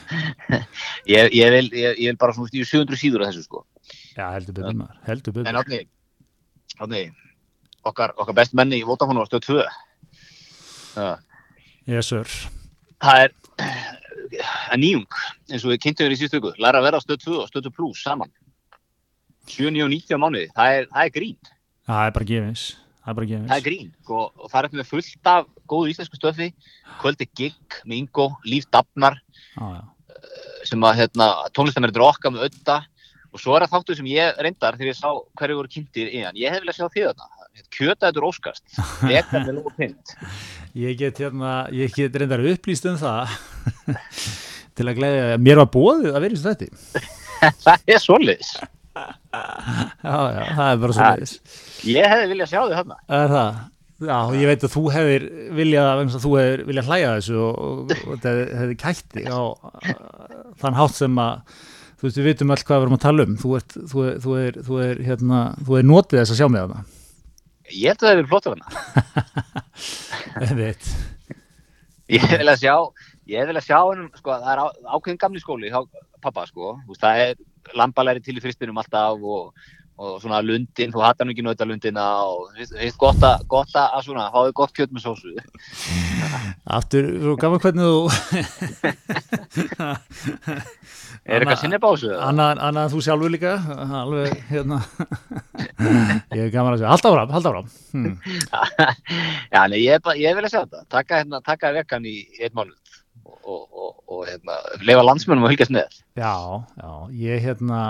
[1.11, 3.65] Ég, ég, vil, ég, ég vil bara svona, er 700 síður af þessu, sko.
[4.15, 5.49] Já, heldur betur maður, heldur betur.
[5.51, 5.81] En átni,
[6.79, 7.01] átni,
[7.91, 9.65] okkar, okkar best menni í Votafónu var stöð 2.
[10.95, 11.19] Það
[11.91, 12.31] Yes, sir.
[13.27, 13.35] er
[14.73, 15.07] að nýjung,
[15.51, 17.69] eins og við kynntum við í síðustu ykkur, læra að vera stöð 2 og stöð
[17.69, 18.33] 2 plus saman.
[19.47, 21.53] 7, 9 og 90 á mánuði, það er, það er grín.
[21.87, 22.65] Það er bara gefins.
[23.07, 23.43] Það er.
[23.47, 26.49] Það er grín og, og það er eftir með fullt af góðu íslensku stöfi,
[26.99, 29.21] kvöldi gig með Ingo, Líf Dabnar,
[29.55, 29.83] Já, já.
[30.67, 32.81] sem að hérna, tónlistamennir okkar með ötta
[33.31, 36.25] og svo er það þáttu sem ég reyndar þegar ég sá hverju voru kynntir í
[36.25, 36.39] hann.
[36.41, 37.31] Ég hef viljað sjá því þarna.
[37.77, 38.65] Kjötaður óskast.
[40.77, 43.31] Ég get hérna, ég get reyndar upplýst um það
[44.77, 47.05] til að gleyða, mér var bóðið að vera í þessu þetta.
[47.65, 48.51] það er svoleiðis.
[48.97, 51.33] Já, já, það er bara svo leiðis.
[51.89, 52.99] Ég hefði viljað sjá því þarna.
[53.21, 53.63] Er það?
[53.97, 55.25] Já, ég veit að þú hefðir
[55.57, 59.41] viljað, að þú hefðir viljað hlæja að þessu og, og, og þetta hefði kætti á
[60.61, 61.57] þann hátt sem að
[61.97, 64.61] þú veist, við vitum öll hvað við erum að tala um þú er, þú er,
[64.69, 66.85] þú er, hérna, þú er notið þess að sjá með hana
[67.73, 68.59] Ég held að það hefur flottur.
[70.47, 70.91] Einmitt.
[72.13, 72.75] Ég vil að sjá,
[73.33, 74.61] ég vil að sjá hennum, sko, það er
[74.95, 75.81] ákveðin gamli skóli hjá
[76.23, 76.77] pappa, sko.
[76.95, 77.41] Það er
[77.75, 82.05] lambalæri til í fristinum alltaf og, og svona lundin, þú hattar nú ekki nauta lundina
[82.29, 85.33] og þú veist, gott að, gott að svona, fáðu gott kjöt með sósu.
[86.77, 88.01] Aftur, svo gaman hvernig þú
[91.27, 92.11] Er eitthvað sinni básu?
[92.13, 93.57] en þú sjálfur líka
[94.03, 94.79] alveg, hérna
[96.37, 98.15] ég er gaman að segja, halda áfram, halda áfram hmm.
[99.55, 100.85] Já, nei, ég, ég vil að sjá þetta.
[100.93, 102.77] Taka, hérna, taka vekan í einn mánuð
[103.27, 105.97] og, og, og, og hérna, leifa landsmönnum að fylgjast með.
[106.19, 106.35] já,
[106.77, 106.91] já,
[107.23, 107.81] ég hérna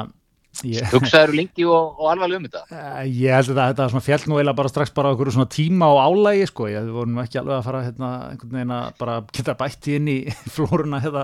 [0.64, 2.62] ég, Hugsaður lengi og, og alvarlega um þetta.
[2.72, 5.86] Eh, Ég held að þetta svona fjall nú eiginlega bara strax bara einhverju svona tíma
[5.92, 9.14] og álægi sko, ég voru nú ekki alveg að fara hérna einhvern veginn að bara
[9.36, 10.16] geta bætt inn í
[10.54, 11.22] flóruna hérna.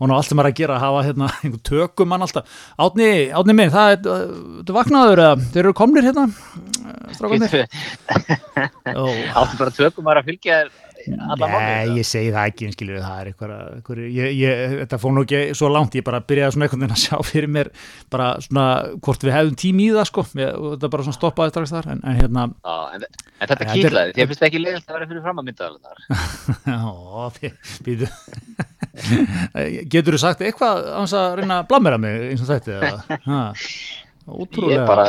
[0.00, 2.44] Og ná allt sem er að gera að hafa hérna einhvern tökum mann alltaf.
[2.86, 3.98] Átni, átni minn, það er,
[4.66, 5.34] þú vaknaður eða?
[5.54, 6.24] Þeir eru komnir hérna
[9.36, 10.68] Áttu bara tökum að fylgja þér
[11.14, 11.66] alla mánuði.
[11.66, 15.24] Nei, ég segi það ekki, skilur það er eitthvað, eitthvað ég, ég, þetta fór nú
[15.26, 17.70] ekki svo langt, ég bara byrjaði svona einhvern veginn að sjá fyrir mér
[18.12, 18.66] bara svona
[19.06, 22.02] hvort við hefðum tím í það sko, ég, þetta bara svona stoppaði strax þar, en,
[22.04, 25.26] en hérna Já, en, en þetta Ja, kýtlaði, þér finnst ekki leiðilt að vera fyrir
[25.26, 25.98] fram að mynda alveg þar.
[26.72, 26.80] Já,
[27.86, 28.10] býtu
[29.92, 33.20] Getur þú sagt eitthvað ans að reyna að blamera mig eins og þetta eða?
[33.26, 33.42] Ha,
[34.26, 35.04] Ég Ótrúlega er bara,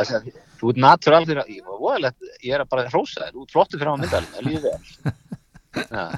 [0.60, 4.04] þú ert að, ég, ég er að bara hrósa þér, þú ert flottur fyrir að
[4.04, 5.16] mynda alveg,
[5.76, 6.14] það.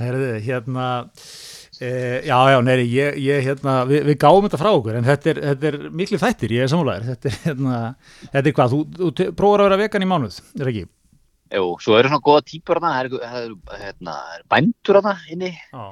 [0.00, 0.86] Herði, hérna
[1.78, 1.90] e,
[2.26, 5.40] Já, já, neiri, ég, ég hérna við, við gáum þetta frá okkur, en þetta er,
[5.50, 7.78] þetta er miklu þættir, ég er samúlæður þetta er, hérna,
[8.24, 10.84] þetta er hvað, þú, þú prófar að vera vegan í mánuð, er ekki?
[11.54, 15.52] Jú, svo eru svona góða típur hana, það það eru, hérna, það bændur hana inni
[15.54, 15.84] Já,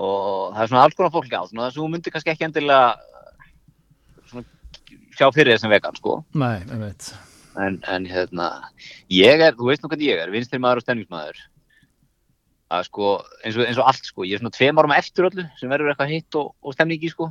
[0.00, 2.94] og það er svona alls konar fólk á, þess að þú myndir kannski ekki endilega
[4.30, 4.46] svona
[5.18, 6.22] sjá fyrir þessum vegan, sko.
[6.32, 6.62] nei,
[7.58, 8.46] En, en hérna,
[9.10, 11.40] ég er, þú veist nú hvernig ég er, vinstri maður og stemningsmaður.
[12.70, 13.12] Að sko,
[13.42, 15.90] eins og, eins og allt sko, ég er svona tveim árum eftir öllu sem verður
[15.92, 17.30] eitthvað hitt og, og stemningi sko.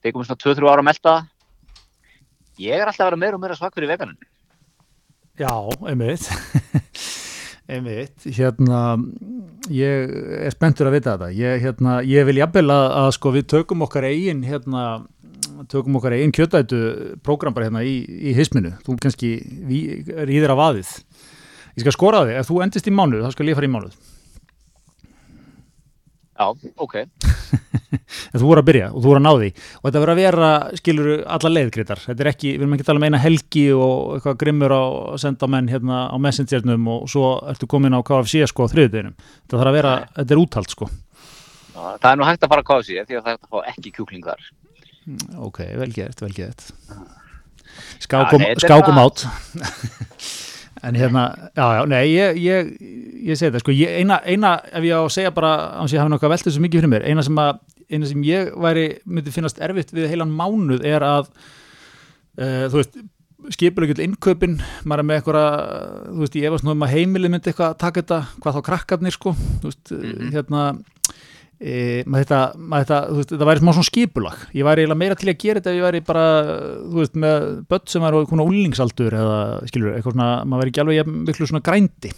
[0.00, 1.12] Þegar komið svona 2-3 ára að melta.
[1.14, 1.28] Það.
[2.64, 4.16] Ég er alltaf að vera meira og meira svak fyrir veganin.
[5.40, 5.52] Já,
[5.90, 6.30] einmitt.
[7.74, 8.80] Einmitt, hérna
[9.72, 10.10] ég
[10.44, 11.30] er spenntur að vita þetta.
[11.32, 14.82] Ég, hérna, ég vil jafnvel að, að sko við tökum okkar eigin hérna,
[15.72, 16.82] tökum okkar eigin kjötætu
[17.24, 18.74] prógram bara hérna í, í hisminu.
[18.84, 19.32] Þú kannski
[20.28, 20.92] ríðir af aðið
[21.74, 23.94] ég skal skora þig, ef þú endist í mánuð þá skal ég fara í mánuð
[26.34, 26.48] Já,
[26.82, 26.94] ok.
[28.34, 29.50] en þú voru að byrja og þú voru að ná því.
[29.78, 30.48] Og þetta verður að vera,
[30.80, 34.16] skilur alla leiðgritar þetta er ekki, við erum ekki að tala um eina helgi og
[34.16, 38.48] eitthvað grimmur á að senda menn hérna á messengernum og svo ertu komin á KFC
[38.50, 40.90] sko á þriðudeginum þetta þarf að vera, þetta er úthald sko.
[41.74, 43.54] Já, það er nú hægt að fara káða sér því að það er hægt að
[43.54, 44.48] fá ekki kjúkling þar.
[45.46, 46.66] ok, vel gert, vel gert.
[48.02, 49.24] Skákum, nei, er skákum átt
[50.84, 51.22] en hérna,
[51.56, 52.72] já, já, nei ég, ég,
[53.30, 56.02] ég segi það, sko, ég, eina, eina ef ég á að segja bara, ans ég
[56.02, 57.58] hafi nokkað veltið svo mikið fyrir mér, eina sem að
[57.94, 61.28] eina sem ég væri, myndi finnast erfitt við heilan mánuð er að
[62.40, 62.96] uh, þú veist,
[63.54, 64.54] skipulegjul innkaupin,
[64.88, 65.48] maður er með eitthvað
[66.14, 69.16] þú veist, ég efast nú um að heimilið myndi eitthvað taka þetta, hvað þá krakkarnir
[69.18, 70.30] sko þú veist, Mhm.
[70.32, 70.62] hérna
[71.60, 75.18] e, maður þetta, maður þetta, veist, þetta væri smá svona skipulag, ég væri eiginlega meira
[75.20, 76.26] til að gera þetta ef ég væri bara,
[76.82, 79.40] þú veist, með börn sem væri svona úlingsaldur eða
[79.70, 82.14] skilur, eitthvað svona, maður væri ekki alveg miklu svona grændi.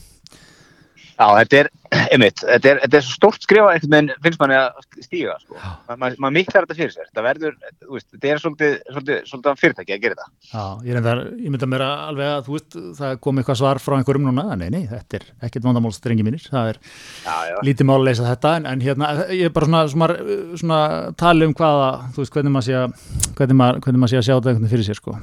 [1.17, 1.71] Já, þetta er,
[2.11, 5.57] einmitt, þetta er, þetta er svo stórt skrifa einhvern veginn finnst manni að stíga, sko.
[5.61, 5.71] Já.
[5.97, 7.09] Ma- Maður miklar þetta fyrir sér.
[7.17, 7.57] Það verður,
[7.93, 10.29] veist, þetta er svolítið, svolítið, svolítið fyrirtæki að gera þetta.
[10.53, 13.97] Já, ég, reyndar, ég mynda mér að alveg að veist, það kom eitthvað svar frá
[13.99, 16.81] einhverjum núna, nei, nei, þetta er ekkert vandamálstrengi mínir, það er
[17.27, 17.57] Já, já.
[17.67, 20.17] lítið mál að leysa þetta, en, en hérna, ég er bara svona, svona,
[20.63, 20.81] svona
[21.21, 22.97] tali um hvaða, þú veist, hvernig maður sé að,
[23.39, 25.17] hvernig maður, maður sé að sjá þetta einhvern veginn fyrir sér, sko.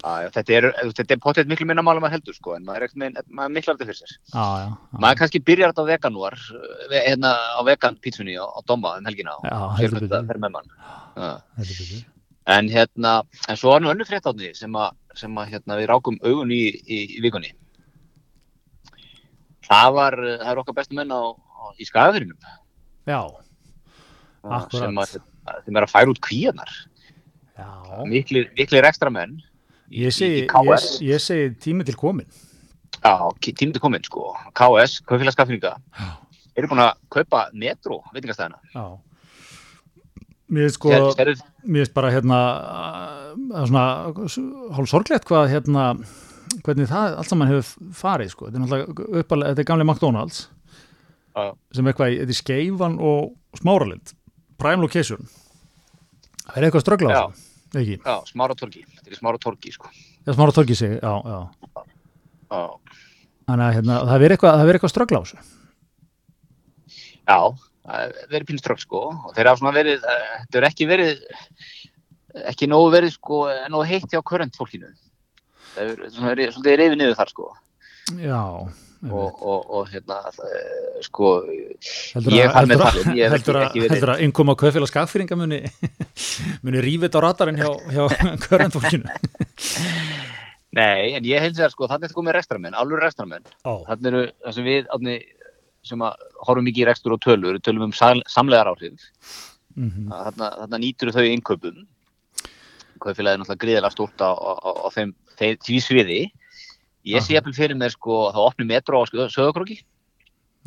[0.00, 0.66] Já, já, þetta er,
[0.96, 3.76] þetta er potið miklu minna mál en maður heldur sko, en maður, er maður miklar
[3.76, 4.14] þetta fyrir sér.
[4.96, 6.36] Maður kannski byrjar þetta veganúar,
[6.90, 10.26] hérna á vegan pítsunni á, á Doma um helgina og Já, sér heldur þetta betur.
[10.26, 10.68] fer með mann.
[11.16, 12.04] Já.
[12.50, 16.16] En hérna, en svo er nú önnu fréttátni sem að, sem að hérna, við rákum
[16.24, 17.52] augun í, í, í vikunni.
[19.70, 22.38] Það var, eh, það er okkar bestu menn á, á í skagafyrinum
[23.06, 23.20] Já,
[24.42, 24.80] Akkurat.
[24.80, 25.20] sem, að,
[25.66, 26.72] sem er að færa út kvíarnar.
[27.58, 27.70] já.
[28.08, 29.38] Miklir, miklir ekstra menn
[29.90, 32.26] ég segi tími til komin.
[33.00, 34.34] Já, til komin sko.
[34.52, 35.76] KS, Kaufélagskafninga,
[36.56, 38.60] eru búin að kaupa metro, veitingastæðina.
[38.74, 38.84] Já.
[40.50, 42.38] Mér finnst sko, mér finnst bara hérna,
[43.54, 43.84] að svona,
[44.74, 45.84] hálf sorglegt hvað hérna,
[46.66, 48.48] hvernig það allt saman hefur farið sko.
[48.48, 50.40] Þetta er náttúrulega uppalega, þetta er gamli McDonalds
[51.36, 51.44] Já.
[51.76, 54.14] sem er eitthvað, þetta er Skeifan og Smáralind,
[54.58, 55.30] Prime Location.
[56.48, 57.46] Það er eitthvað ströggla á þessu.
[57.78, 57.96] ekki?
[58.02, 59.92] Já, smára torgi, þetta er smára torgi sko.
[60.26, 61.38] Já, smára torgi sig, já, já.
[61.70, 61.84] Já,
[62.50, 65.38] Þannig að hérna, það verið eitthvað, eitthvað ströggla á þessu.
[67.30, 67.40] já
[67.90, 70.88] það er verið pínu strökk sko og þeir hafa svona verið, eh, þetta er ekki
[70.90, 71.24] verið
[72.52, 73.40] ekki nógu verið sko
[73.72, 74.92] nógu heitt hjá körrent fólkinu
[75.74, 77.48] það er svona reyfið niður þar sko
[78.20, 78.42] Já.
[79.10, 81.32] og, og, og hérna eh, sko
[82.14, 85.62] Heldur ég fann með talin, heldur að, innkoma á kaufélag skagfyringa muni,
[86.66, 88.04] muni rífið á radarinn hjá, hjá
[88.46, 89.08] körendfólkinu.
[90.76, 94.10] Nei, en ég held sér sko, þannig að þetta komið rekstramenn, alveg rekstramenn Ó, þannig
[94.10, 95.14] eru það sem við átni,
[95.90, 99.08] sem að horfum mikið í rekstur og tölur tölum um samlegar áhrif
[99.74, 101.86] mhm, þannig nýtur þau innkaupum.
[103.00, 106.20] Kaupfélagið er náttúrulega gríðilega stórt á, á, á, á þeim því sviði.
[107.08, 107.38] Ég sé Aha.
[107.38, 109.80] jafnvel fyrir mér sko að það opni metro á sögurkróki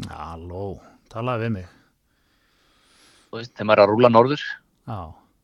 [0.10, 0.80] halló,
[1.14, 1.68] talaði við mig.
[3.34, 4.44] þegar maður er að rúla norður.
[4.90, 5.00] Já,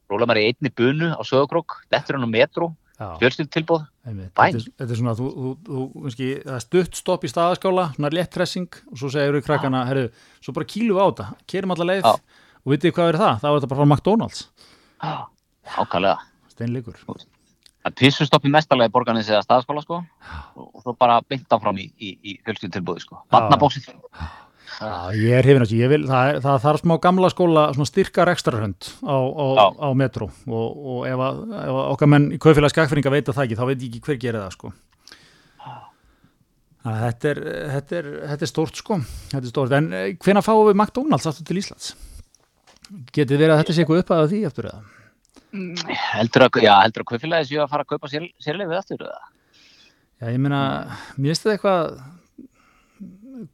[0.10, 2.72] rúla maður í einni bunu á sögurkrók lettur hann á metro.
[3.00, 3.86] Fjölskyld tilbúð.
[4.06, 4.22] Bæn.
[4.36, 8.12] Þetta, er, er svona, þú, þú, þú, kannski, það er stutt stopp í staðaskála, svona
[8.16, 10.08] létt dressing og svo segir við krakkana, herru,
[10.44, 12.14] svo bara kílu á þetta, kerum alla leið Já.
[12.60, 13.36] og vitið hvað er það?
[13.44, 14.42] Það var þetta bara frá McDonalds,
[15.78, 16.18] ákvæmlega
[16.56, 17.00] steinleikur.
[17.88, 21.88] að pissustoppi mestarlega í borgarnins eða staðskóla sko og, og svo bara beint áfram í,
[21.96, 23.96] í, í fjölskyld tilbúði sko barnabóksið Já,
[25.18, 29.46] ég er hefinn á vil, það, það þarf smá gamla skóla, styrkar ekstrarhönd á, á,
[29.60, 29.66] Já.
[29.82, 33.48] á metro og, og ef, að, ef að okkar menn í kaufélag skakfringa veita það
[33.48, 34.72] ekki, þá veit ég ekki hver gerir það sko.
[36.80, 37.42] Þannig að þetta er,
[37.74, 39.00] þetta er, þetta er stórt sko,
[39.34, 39.90] þetta er stórt, en
[40.24, 41.92] hvena fáum við McDonalds aftur til Íslands?
[43.12, 44.88] Getið verið að þetta sé eitthvað upp að því eftir það?
[45.50, 49.04] heldur að, já, heldur að kaupfélagið séu að fara að kaupa sér, sérlega við aftur
[49.08, 49.30] eða?
[50.20, 50.62] Já, ég meina,
[51.16, 52.19] mér finnst þetta eitthvað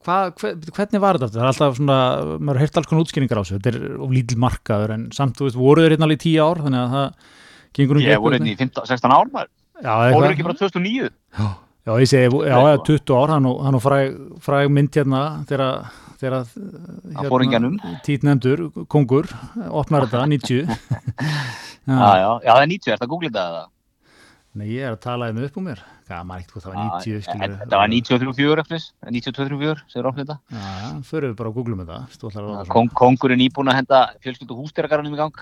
[0.06, 1.32] hva, hve, hvernig var þetta?
[1.36, 1.98] Það er alltaf svona,
[2.38, 5.36] maður har heyrt alls konar útskýringar á þessu, þetta er of lítil markaður en samt,
[5.38, 7.36] þú veist, voru þeir hérna alveg í tíu ár þannig að það
[7.78, 9.52] gengur nú Ég voru hérna í 15, 16 ár maður.
[9.76, 11.46] Já, eitthvað, ekki bara 2009 já,
[11.86, 15.22] já, ég segi, já, eða 20 ár, hann og, hann og fræg, fræg mynd hérna
[15.50, 16.36] þegar þegar
[17.16, 17.74] Hann fór enganum.
[18.06, 19.28] tít nefndur, kongur
[19.68, 20.64] opnar þetta, 90
[21.86, 23.66] Já, já, já, það er 90, er það að googla þetta eða?
[24.56, 27.12] Nei, ég er að tala um upp úr mér Maður ekkert hvað það var 90
[27.12, 31.38] Já, skilur Þetta var 93-4 eftir 92-3-4 sem er opnið þetta Já, já, förum við
[31.40, 32.66] bara að googlum þetta að svona.
[32.70, 35.40] Kong, Kongurinn íbúin að henda fjölskyldu hústýragarunum í gang.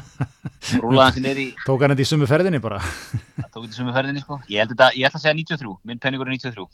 [0.82, 2.80] Rúlaði hans í Tók hann þetta í sumu ferðinni bara?
[3.52, 4.40] Tók þetta sömu ferðinni sko.
[4.48, 6.66] Ég, held þetta, ég ætla að segja 93, minn penningur er 93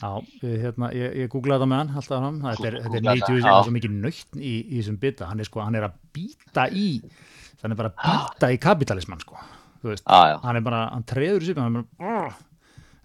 [0.00, 3.20] Já, hérna, ég, ég googlaði það með hann alltaf fram, þetta er, þetta er Googlaði
[3.20, 3.56] 90 það, það já.
[3.58, 6.64] er svo mikið nöytt í, í þessum bita, hann er sko, hann er að býta
[6.72, 6.86] í
[7.60, 9.36] hann er bara að býta í kapitalismann sko,
[9.88, 12.30] veist, já, hann er bara hann treður sér, hann er bara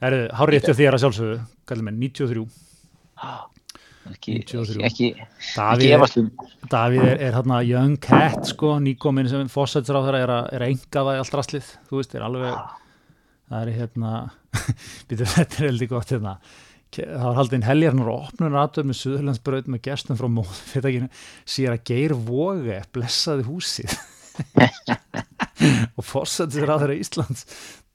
[0.06, 1.36] er þið, hárið eftir þér að sjálfsögðu
[1.70, 2.46] kallum við 93,
[4.12, 4.82] ekki, 93.
[4.90, 6.32] ekki, ekki Davíð er, efast um
[6.72, 10.66] Davíð er, er hérna young cat sko, nýkomin sem fósætsra á þeirra er að, er
[10.66, 12.50] að enga það í allt rastlið, þú veist, er alveg
[13.50, 14.14] það er hérna
[15.10, 16.40] býtum þetta er heldur gott hérna.
[16.96, 21.10] Það var haldinn heljarnar og opnunar aðtöð með Suðurlandsbraut með gestum frá móð fyrirtækinu
[21.44, 23.98] sér að Geir Voge blessaði húsið
[25.98, 27.46] og fórsættir á þeirra Íslands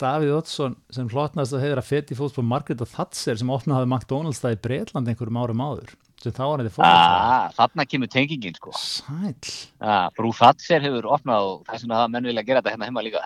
[0.00, 4.56] Davíð Oddsson sem hlotnast að heiðra feti fóts på Margaret Thatcher sem opnaði McDonalds það
[4.56, 5.92] í Breitland einhverjum árum áður.
[6.20, 8.72] Sem þá var þetta fórsættir ah, Þarna kemur tengingin sko.
[8.76, 9.52] Sæll.
[9.80, 13.04] Ah, Brú Thatcher hefur opnað og þess vegna hafa menn vilja gera þetta hérna heima
[13.04, 13.24] líka.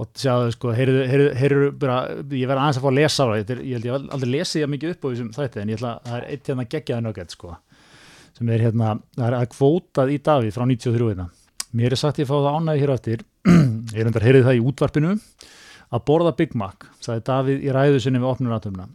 [0.00, 1.96] Og sjáðu sko, heyrðu, heyrðu, heyrðu bara,
[2.32, 3.50] ég verði aðeins að fá að lesa á það.
[3.58, 6.16] Ég held ég aldrei lesið það mikið upp á þessum þætti en ég ætla, það
[6.16, 7.50] er eitt hérna geggjaði nöggett sko,
[8.38, 11.28] sem er hérna það er að kvótað í Davíð frá 93 hérna.
[11.76, 13.26] Mér er sagt ég fá það ánæði hér á eftir.
[13.94, 15.12] Ég er undar heyrið það í útvarpinu.
[15.90, 18.86] Að borða Big Mac sagði Davíð í ræðu sinni við opnur aðtöfna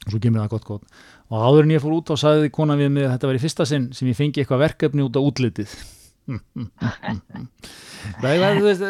[0.00, 1.00] og svo kemur það gott gott.
[1.30, 3.42] Og áður en ég fór út á sagði konan við mig að þetta var í
[3.42, 5.74] fyrsta sinn sem ég fengi eitthvað verkefni út á útlitið.
[8.20, 8.84] Það, þú veist,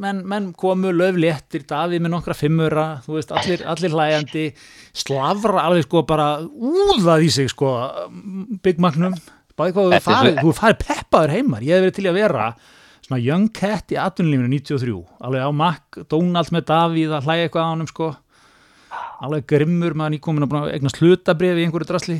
[0.00, 4.44] menn, menn komu löfléttir, Davíð með nokkra fimmura, þú veist, allir, allir hlæjandi,
[4.96, 7.74] slafra alveg sko bara úðað í sig sko,
[8.64, 9.16] Big Magnum,
[9.58, 12.46] bæði hvað þú er farið, þú farið peppaður heimar, ég hef verið til að vera
[13.04, 14.98] svona young cat í atvinnulífinu 93,
[15.28, 18.10] alveg á McDonalds með Davíð að hlæja eitthvað á honum sko,
[19.24, 22.18] alveg grimmur maður nýkomin að eignast hlutabrif í einhverju drasli,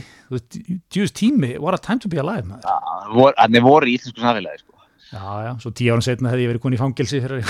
[0.92, 3.34] djúst tími, what a time to be alive maður.
[3.40, 4.73] Þannig voru í íslensku samfélagi sko
[5.12, 7.44] Já, já, svo tíu árum setna hefði ég verið koni í fangelsi fyrir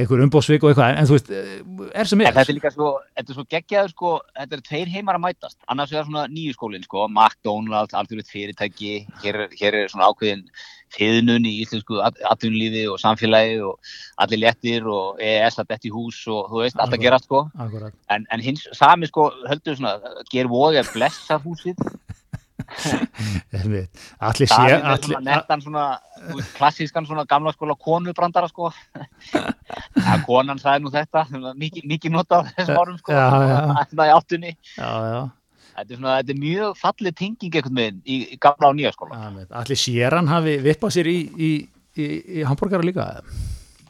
[0.00, 2.34] einhver umbóðsvik og eitthvað, en, en þú veist, eh, er sem En er.
[2.38, 5.58] þetta er líka svo, þetta er svo geggjaður sko, þetta er tveir heimar að mætast,
[5.70, 10.46] annars er svona nýju skólinn sko, McDonalds, alþjóðlegt fyrirtæki, hér, hér er svona ákveðin
[10.92, 13.92] fiðnun í íslensku at- atvinnulífi og samfélagi og
[14.24, 17.44] allir léttir og EES að detti í hús og þú veist, allt að gera sko,
[17.62, 17.94] Akkurat.
[18.12, 19.94] en, en hins, sami sko, höldur svona,
[20.32, 21.78] ger voði að blessa húsið.
[23.52, 25.84] Allir sé Það er allir, svona nettan svona,
[26.56, 28.70] klassískan svona gamla skóla konubrandara sko.
[30.06, 31.26] ja, konan sagði nú þetta,
[31.58, 33.14] mikið, mikið notað þessum árum sko.
[33.14, 33.60] Já, já.
[33.92, 34.56] Það er áttunni.
[35.72, 38.92] Þetta er svona, þetta er mjög fallið tenging einhvern veginn í, í gamla og nýja
[38.92, 39.20] skóla.
[39.28, 39.48] einmitt.
[39.62, 41.50] allir sér hann hafi vippað sér í, í,
[41.96, 42.08] í,
[42.40, 43.08] í hambúrgara líka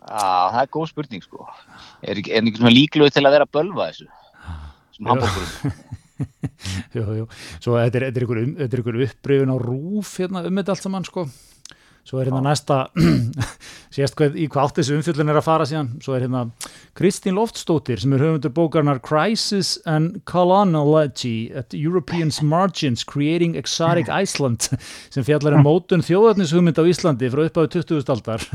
[0.02, 1.48] Já, það er góð spurning sko.
[2.02, 4.08] Er er ekki svona líkluð til að vera að bölva þessu?
[4.96, 5.74] Sem hambúrgurum.
[6.96, 7.30] jú, jú.
[7.58, 11.26] svo þetta er, er ykkur, ykkur upprifin á rúf hérna, um þetta allt saman sko.
[12.02, 12.78] svo er hérna næsta
[13.94, 16.48] sést hvað, í hvað átt þessu umfjöllun er að fara síðan svo er hérna
[16.98, 24.66] Kristín Loftstóttir sem er höfundur bókarnar Crisis and Coloniology at European's Margins Creating Exotic Iceland
[25.12, 28.02] sem fjallar um mótun þjóðarnishugmynd á Íslandi frá uppáðu 20.
[28.16, 28.48] aldar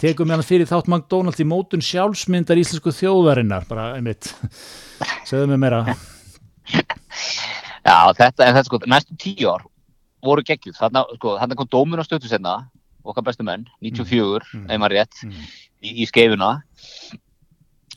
[0.00, 4.32] tekum hérna fyrir þátt McDonald í mótun sjálfsmyndar íslensku þjóðarinnar bara einmitt
[5.28, 5.84] segðu mig meira
[7.84, 9.64] Já, þetta er þetta sko, næstu tíu ár
[10.24, 10.76] voru geggjuð.
[10.78, 12.54] Þarna, sko, þarna kom dómun á stötu senna,
[13.04, 14.70] okkar bestu menn, 94, Mm.
[14.70, 15.42] ef maður rétt, Mm.
[15.84, 16.62] í, í skeifuna.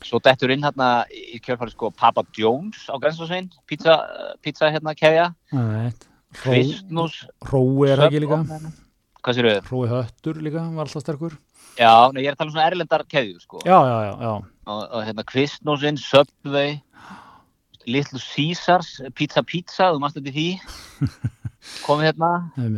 [0.04, 3.96] Svo dettur inn hérna í kjörfari sko Papa Jones á Grensásvein, pizza,
[4.44, 6.04] pizza hérna kefja, Æt.
[6.38, 9.64] Kvistnús, Hrói er ekki líka hvað sér þau?
[9.72, 11.32] Hrói Höttur líka var alltaf sterkur
[11.78, 13.58] Já, nei, ég er að tala um svona erlendar keðjur sko.
[13.64, 14.32] já, já, já, já,
[14.68, 16.82] Og, og hérna Kvistnúsinn, Subway,
[17.88, 20.48] Little Caesars, Pizza Pizza, þú mannst þetta því,
[21.86, 22.32] komið hérna,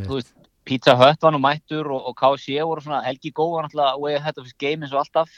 [0.09, 0.35] veist,
[0.69, 4.19] Pizza Hut var nú mættur og, og KFC voru svona Helgi Gó var náttúrulega way
[4.19, 5.33] ahead of his game eins og alltaf.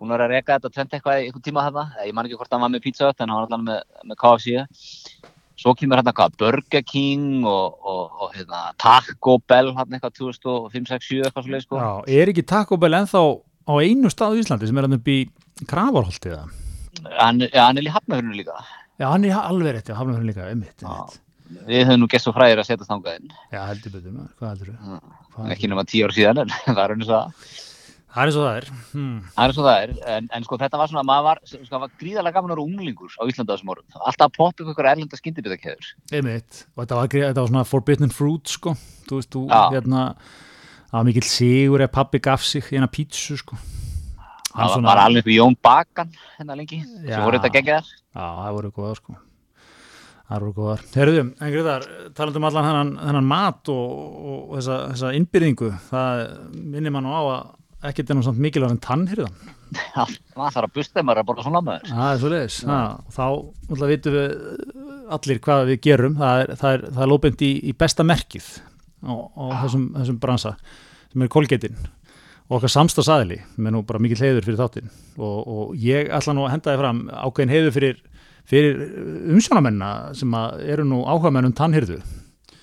[0.00, 1.86] Hún var að reka þetta tvent eitthvað í einhvern tíma þarna.
[2.04, 4.20] Ég man ekki hvort hann var með Pizza Hut en hann var alltaf með, með
[4.22, 10.18] KFC svo kemur hérna hvað Burger King og, og, og hérna, Taco Bell hann eitthvað
[10.20, 11.82] 2005-6-7 eitthvað svo leið sko
[12.18, 13.22] er ekki Taco Bell ennþá
[13.66, 15.18] á einu stað í Íslandi sem er hann upp í
[15.64, 16.44] Gravarholti eða?
[17.16, 18.58] hann, hann er í hafnahörnu líka
[18.96, 20.88] Já, hann er alveg rétt, já, hann líka, einmitt, Já.
[20.88, 21.20] einmitt.
[21.68, 24.34] við höfum nú gett svo fræðir að setja þangað inn Já, heldur betur, maður.
[24.40, 24.74] hvað heldur?
[24.82, 25.50] Mm.
[25.52, 27.64] ekki nema 10 ár síðan en það er eins og það
[28.16, 28.66] Það er eins og það er.
[28.94, 29.16] Hmm.
[29.34, 31.82] Það er svo það er, en, en sko þetta var svona, maður var, sko, það
[31.82, 33.84] var gríðarlega gaman að vera unglingur á Íslanda þessum árum.
[34.00, 35.90] Alltaf að poppa upp ykkur erlenda skyndibitakeður.
[36.16, 38.72] Einmitt, og þetta var, þetta var svona forbidden fruit, sko.
[39.04, 39.60] Þú veist, þú, Já.
[39.76, 40.04] hérna,
[40.88, 43.60] það var mikill sigur ef pappi gaf sig eina pítsu, sko.
[44.56, 47.18] Hann Það var alveg upp í Jón Bakan hérna lengi, Já.
[47.18, 47.92] sem voru þetta geggja þar.
[48.16, 49.16] Það voru góðar sko
[50.26, 50.80] Það voru góðar.
[50.96, 51.84] Herðu, en Gryðar,
[52.18, 56.22] talandum um allan hennan, hennan mat og, og, og þessa, þessa innbyrðingu, það
[56.72, 59.36] minnir mann á að ekkert er samt mikilvægur en tannhyrðan.
[59.76, 60.02] Já,
[60.34, 61.92] maður þarf að busta þeim að borða svona maður.
[61.92, 62.56] Það er svo leiðis.
[62.66, 64.34] Þá náttúrulega vitum við
[65.16, 66.18] allir hvað við gerum.
[66.18, 68.50] Það er, það er, það er lópind í, í besta merkið
[69.06, 70.56] á, á þessum, þessum bransa
[71.12, 71.78] sem er kolgetinn
[72.48, 74.90] og okkar samstagsæðili með nú bara mikill heiður fyrir þáttinn.
[75.18, 78.00] Og, og ég ætla nú að henda þið fram ákveðin heiður fyrir,
[78.46, 78.82] fyrir
[79.34, 80.34] umsjónamenna sem
[80.66, 82.00] eru nú áhuga menn um tannhyrðu.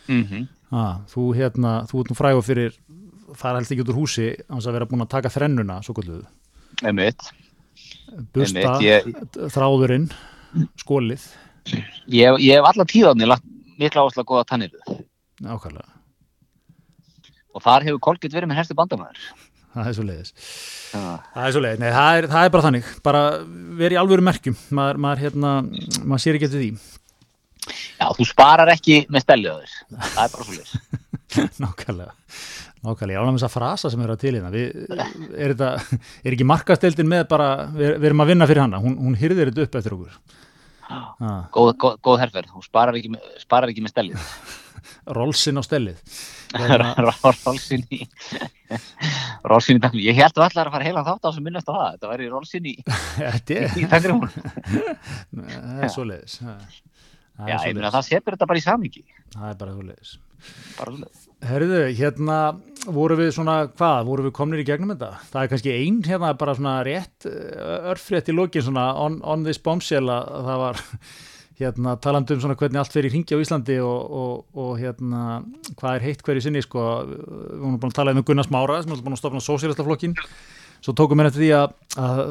[0.07, 2.77] Mm ah, þú hérna, þú ert nú frægur fyrir
[3.37, 6.25] fara helst ekki út úr húsi að vera búin að taka þrennuna svo kvölduðu
[8.33, 9.07] busta, ég-
[9.53, 10.09] þráðurinn
[10.81, 11.27] skólið,
[12.11, 13.45] Ég, ég hef alla tíðanir lagt
[13.79, 14.73] mikla áherslu að góða tannir
[15.45, 15.89] ákvæðlega
[17.53, 19.19] og þar hefur Kolgett verið með herstu bandamæður.
[19.73, 20.33] Það er svo leiðis
[20.93, 22.89] það er svo leiðis, nei það er, það er bara þannig.
[23.05, 23.21] Bara
[23.79, 24.57] verið í alvöru merkjum.
[24.77, 25.53] Maður, maður hérna,
[26.03, 26.71] maður sér ekki eftir því.
[27.97, 29.73] Já, þú sparar ekki með þér.
[29.95, 30.75] Það er bara svo leys.
[31.63, 32.13] nákvæmlega.
[32.83, 34.51] Nákvæmlega, ég ánægum þess að frasa sem eru að til hérna.
[34.53, 38.81] Við, er, þetta, er ekki markasteldin með bara, við, við erum að vinna fyrir hana.
[38.83, 40.17] Hún, hún hyrðir þetta upp eftir okkur.
[40.93, 42.51] Ah, Góð, góð, góð herferð.
[42.53, 44.27] Þú sparar ekki, með- sparar ekki með stellið.
[45.17, 45.99] Rolsin á stellið
[46.53, 46.93] Hérna,
[47.45, 48.03] Rólsinn í
[49.49, 50.03] Rólsinn í tannir.
[50.05, 51.87] Ég held að allar að fara heilan þátt á sem minnast á það.
[51.95, 54.15] Þetta væri rólsinn í, í tannir
[55.33, 56.39] það er svo leiðis
[57.33, 59.01] Já, ég meina það setur þetta bara í samingi.
[59.33, 60.11] það er bara svo leiðis.
[61.43, 62.37] Herðu, hérna
[62.93, 65.09] voru við svona, hvað, voru við komnir í gegnum þetta?
[65.31, 67.27] Það er kannski ein hérna bara svona rétt,
[67.89, 70.83] örfrétt í lokin svona on, on this bombshell að það var
[71.63, 75.41] hérna talandi um svona hvernig allt fer í hringi á Íslandi og, og, og hérna
[75.79, 77.23] hvað er heitt hverju sinni sko, við
[77.63, 80.15] vorum búin að tala um Gunnar Smára sem er búin að stofna sósélastaflokkin
[80.83, 82.23] svo tókum við eftir því að, að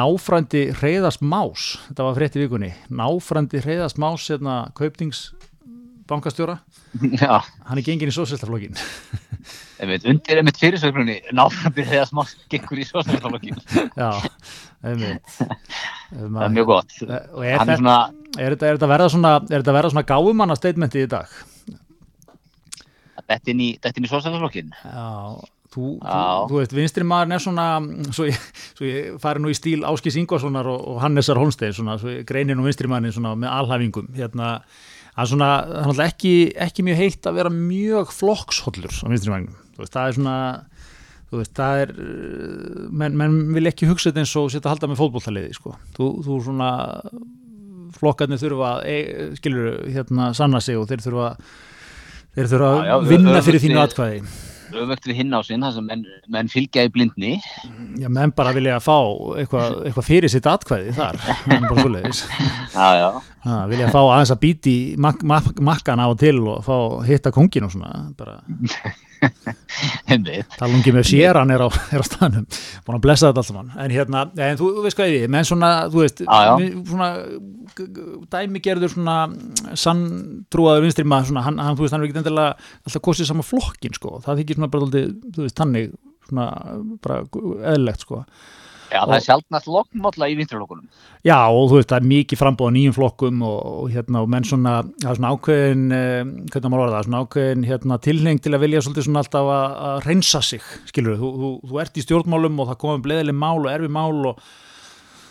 [0.00, 6.60] náfrændi reyðast más þetta var frétt í vikunni, náfrændi reyðast más hérna kaupningsbankastjóra
[7.22, 8.78] Já, hann er gengin í sósélastaflokkin
[9.82, 12.22] einmitt, undir einmitt fyrirsögnunni náframbir þegar smá
[12.52, 13.58] gengur í sósælstaflokkin.
[13.98, 14.10] Já,
[16.14, 16.94] Það er mjög gott.
[17.08, 17.96] Og er er svona,
[18.36, 19.64] er þetta, er þetta verða svona, er
[19.94, 21.32] svona gáfumanna statementi í dag?
[23.24, 24.72] þetta þetta inn í sósælstaflokkin.
[24.84, 25.08] Já,
[25.72, 26.24] þú, þú, Já.
[26.50, 27.66] þú veist, vinstri maður er svona,
[28.16, 28.40] svo ég,
[28.76, 31.96] svo ég fari nú í stíl Áskis Ingvarssonar og, og Hannesar Holmstein, svona,
[32.28, 34.52] greinir nú vinstri svona með alhæfingum, hérna,
[35.14, 35.50] það er svona,
[35.96, 36.34] er ekki,
[36.66, 39.34] ekki mjög heitt að vera mjög flokkshollur á vinstri
[39.74, 40.38] þú veist, það er svona
[41.34, 44.76] þú veist, það er uh, menn, menn vil ekki hugsa þetta eins og setja að
[44.76, 46.70] halda með fótbolltaliði, sko, þú, þú svona
[47.98, 48.96] flokkarnir þurfa e,
[49.38, 51.28] skilur, hérna, sanna sig og þeir þurfa
[52.34, 54.24] þeir þurfa Já, já, að vinna fyrir þínu atkvæði
[54.74, 57.34] við hinn á sinn, það sem menn, menn fylgja í blindni.
[58.00, 58.96] Já, menn bara vilja fá
[59.38, 62.24] eitthvað, eitthvað fyrir sitt atkvæði þar, er bara svoleiðis.
[62.74, 63.08] Já, já.
[63.44, 66.76] Ha, vilja fá aðeins að býti mak mak makkan á og til og fá
[67.06, 68.40] hitta kongin og svona, bara
[69.24, 72.44] Ekki með sér hann er á, er á staðnum,
[72.86, 73.70] búin að blessa þetta allt saman.
[73.84, 76.22] En hérna, en þú veist hvað ég menn svona, þú veist,
[76.60, 77.08] við- svona
[78.34, 79.16] dæmigerður svona
[79.84, 82.56] sanntrúaður vinstri maður, svona, hann, hann, þú veist, hann er ekki endilega
[82.86, 85.94] alltaf kosið sama flokkin, sko, það þykir svona bara, dálítið, þú veist, tannig,
[86.28, 86.46] svona,
[87.04, 87.22] bara
[87.74, 88.24] eðlilegt, sko.
[88.92, 90.88] Já, það er sjálfnast lokkmálla í vinstriflokkunum.
[91.26, 94.28] Já og þú veist það er mikið frambóð á nýjum flokkum og, og hérna og
[94.34, 96.18] menn svona, það er svona ákveðin eh,
[96.52, 99.78] hvernig maður orða það, svona ákveðin hérna, tilheng til að vilja svolítið svona alltaf að,
[99.88, 103.56] að reynsa sig, skilur þú, þú, þú ert í stjórnmálum og það komið bleðileg mál
[103.58, 104.46] og erfi mál og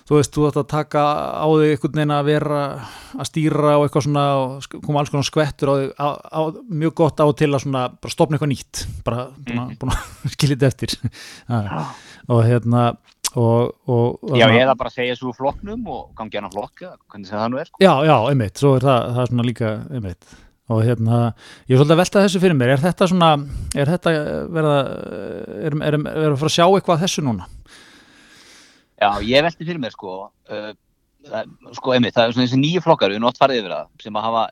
[0.03, 1.03] þú veist, þú ætti að taka
[1.39, 2.61] á þig einhvern veginn að vera
[3.13, 6.41] að stýra og eitthvað svona og koma alls konar skvettur á þig á, á,
[6.83, 10.35] mjög gott á til að svona bara stopna eitthvað nýtt bara búin að, búin að
[10.35, 10.97] skilja þetta eftir.
[12.33, 12.83] Og hérna
[13.39, 16.93] og, og, Já, þarna- eða bara segja svo úr flokknum og gangi hann að flokka,
[17.09, 17.69] hvernig sem það nú er.
[17.69, 17.81] Sko.
[17.84, 20.34] Já, já, einmitt, svo er það, það er svona líka einmitt
[20.71, 21.17] og hérna,
[21.67, 23.31] ég er svolítið að velta þessu fyrir mér, er þetta svona,
[23.75, 24.13] er þetta
[24.55, 24.75] verða,
[25.67, 27.47] er, er, er að fara að sjá eitthvað þessu núna?
[29.03, 30.69] Já, ég velti fyrir mér, sko, uh,
[31.27, 33.91] það, sko, einmitt, það er svona þessi nýju flokkar, við erum oft farið yfir það,
[34.05, 34.45] sem að hafa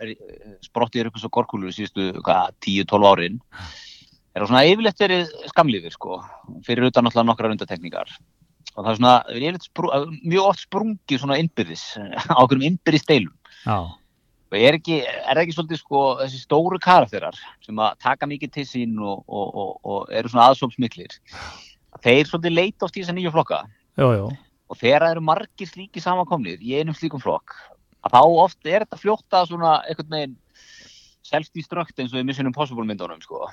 [0.67, 3.39] sprottið eins og gorkulur síðustu, hvað, 10-12 árin,
[4.35, 6.19] er á svona yfirleitt verið skamlífir, sko,
[6.67, 8.11] fyrir utan alltaf undatekningar.
[8.71, 9.89] Og það er svona, við erum sprú,
[10.21, 11.87] mjög oft sprungið svona innbyrðis,
[12.31, 13.33] á okkurum innbyrðis deilum.
[13.65, 13.79] Já,
[14.51, 18.65] Og er, ekki, er ekki svolítið sko þessi stóru karakterar sem að taka mikið til
[18.67, 21.13] sín og, og, og, og eru svona aðsópsmiklir.
[22.03, 23.61] Þeir svolítið leita oft í þessa nýju flokka
[23.95, 24.25] já, já,
[24.67, 27.55] og þegar það eru margir slíki samankomnir í einum slíkum flokk
[28.03, 30.37] að þá oft er þetta fljóta svona einhvern veginn
[31.31, 33.45] self-destruct eins og í Mission Impossible myndunum sko.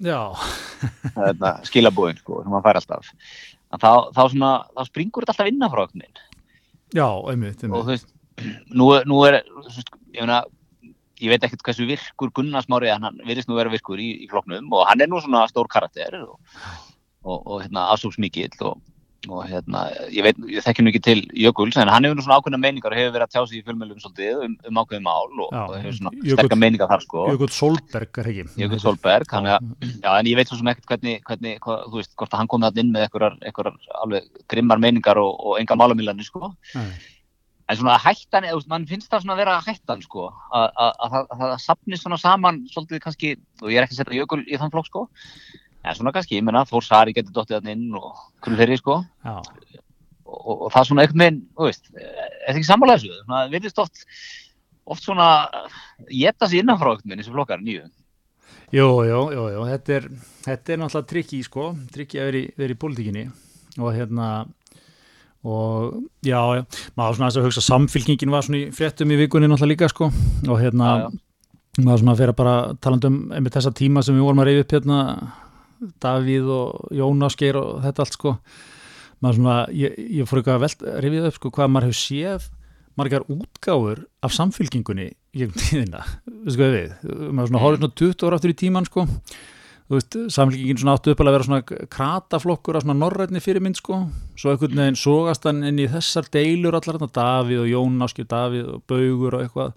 [0.00, 0.20] já,
[1.18, 3.10] Þetta skilabúin sko, sem maður fær alltaf.
[3.76, 6.04] Þá, þá, svona, þá springur þetta alltaf innan frá okkur
[6.94, 7.82] já, einmitt, og einmitt.
[7.82, 8.12] þú veist,
[8.72, 10.42] nú, nú er veist, ég, meina,
[11.20, 14.28] ég veit ekkert hversu virkur Gunnar Smári en hann virðist nú vera virkur í, í
[14.30, 16.36] flokknum og hann er nú svona stór karakter og,
[17.24, 18.80] og, og hérna, afsóksmikill og,
[19.26, 19.80] og hérna,
[20.14, 22.92] ég veit, ég þekki nú ekki til Jökuls en hann hefur nú svona ákveðna meiningar
[22.94, 25.62] og hefur verið að tjá sig í fjölmjölum svolítið um, um ákveðin mál og, Já,
[25.64, 28.44] og hefur svona Jökull- sterkar meiningar þar sko Jökull Solberg er ekki.
[28.62, 29.58] Jökull Solberg, hann er
[30.04, 32.52] Já, en ég veit svo sem ekkert hvernig, hvernig hvað, þú veist, hvort að hann
[32.54, 36.52] kom þarna inn með einhverjar, alveg grimmar meiningar og, og enga málamílanir, sko.
[36.76, 36.86] Nei.
[37.66, 41.10] En svona hættan, eða, mann finnst það svona að vera hættan, sko, að, að, að,
[41.16, 43.32] það- að það sapnist svona saman svolítið kannski,
[43.64, 45.02] og ég er ekki að setja jökul í þann flokk, sko,
[45.86, 49.36] en svona kannski, ég menna, Þór Sari getur dottið þarna inn og þeirri, sko, Já,
[50.26, 53.12] og, og, og það er svona einhvern veginn, þú veist, er það ekki sammála þessu?
[53.22, 54.02] Svona, það virðist oft,
[54.96, 55.28] oft svona,
[56.10, 57.86] geta sér innanfrá einhvern veginn, þessi flokkar, nýju.
[58.74, 60.08] jú, jú, jú, jú, þetta er,
[60.46, 63.26] þetta er náttúrulega trikki, sko, trikki að vera í, pólitíkinni
[63.78, 64.30] og hérna,
[65.46, 66.64] og já, já,
[66.98, 70.10] maður svona aðeins að hugsa samfylkingin var svona í fréttum í vikunni náttúrulega líka, sko,
[70.50, 71.84] og hérna, Já, já.
[71.86, 74.74] maður svona fyrir bara talandi um einmitt þessa tíma sem við vorum að reyða upp
[74.78, 74.98] hérna
[76.02, 78.36] Davíð og Jón Ásgeir og þetta allt sko.
[79.26, 82.48] Svona, ég, ég fór eitthvað að velt reyðið upp sko hvað maður hefur séð
[82.96, 86.00] margar útgáfur af samfylkingunni í gegnum tíðina,
[86.44, 86.94] veistu hvað við
[87.36, 89.04] maður svona horfður svona 20 ára aftur í tíman sko.
[89.86, 94.00] Þú veist, samfélkingin svona áttu upp að vera svona krataflokkur af svona norrætni fyrirmynd sko,
[94.34, 98.72] svo einhvern veginn sogast hann inn í þessar deilur allar Davíð og Jón Áskip Davíð
[98.72, 99.76] og Baugur og eitthvað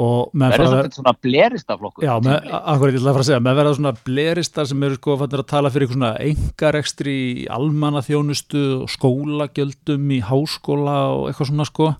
[0.00, 2.06] Það er svolítið svona blerista flokkur.
[2.06, 5.16] Já, akkurat ég ætla að fara að segja, með verða svona bleristar sem eru sko
[5.20, 11.50] fannir að tala fyrir eitthvað svona engarekstri í almannaþjónustu og skólagjöldum í háskóla og eitthvað
[11.52, 11.90] svona sko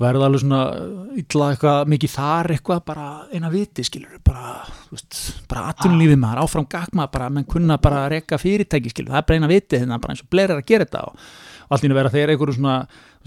[0.00, 0.62] verða alveg svona
[1.20, 3.06] illa eitthvað mikið þar eitthvað, bara
[3.36, 4.54] eina viti skilur, bara,
[4.86, 5.20] þú veist,
[5.50, 9.28] bara atvinnulífið maður, áfram gagma bara menn kunna bara að reka fyrirtæki skilur, það er
[9.28, 11.26] bara eina viti hérna, bara eins og blerir að gera þetta og
[11.70, 12.76] allt í einu vera þeir einhverju svona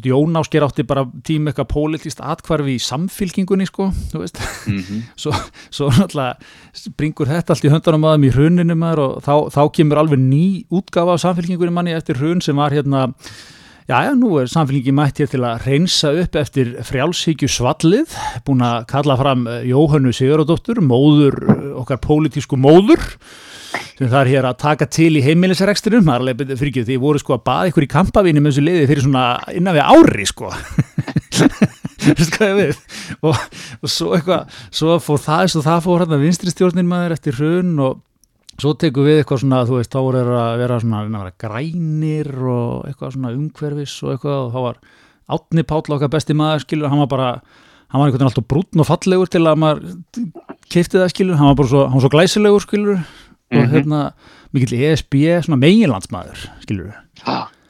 [0.03, 5.01] Jón Ásker átti bara tíma eitthvað pólitíst atkvarfi í samfylkingunni sko, þú veist Mm -hmm.
[5.21, 5.31] svo,
[5.69, 6.37] svo náttúrulega
[6.73, 10.65] springur þetta allt í höndanum aðeim í hruninu maður og þá, þá kemur alveg ný
[10.71, 13.13] útgafa af samfélkingunni manni eftir hrun sem var hérna
[13.83, 18.13] Já, já, nú er samfélkingi mætt hér til að reynsa upp eftir frjálshyggju svallið,
[18.47, 23.03] búin að kalla fram eh, Jóhannu Sigurðardóttur, móður, eh, okkar pólitísku móður,
[23.97, 26.99] sem það er hér að taka til í heimilisrekstrinum, það er alveg fyrir ekki því
[27.03, 30.29] voru sko að baða ykkur í kampavíni með þessu liði fyrir svona innan við ári
[30.29, 30.53] sko.
[32.03, 32.73] Við
[33.23, 33.37] og,
[33.79, 37.77] og svo eitthvað, svo fór það svo það fór hérna vinstri stjórnin maður eftir hrun
[37.79, 38.01] og
[38.59, 42.31] svo tekur við eitthvað svona þú veist, þá voru að vera svona að vera grænir
[42.43, 44.81] og eitthvað svona umhverfis og eitthvað og þá var
[45.33, 47.29] Átni Páll okkar besti maður skilur, hann var bara
[47.93, 49.93] hann var einhvern veginn alltaf brúnn og fallegur til að maður
[50.67, 52.99] keipti það skilur, hann var bara svo, hann var svo glæsilegur skilur
[53.55, 53.73] og Mhm.
[53.73, 54.13] hérna
[54.53, 55.13] mikill ESB,
[55.45, 56.93] svona meginlandsmaður skilur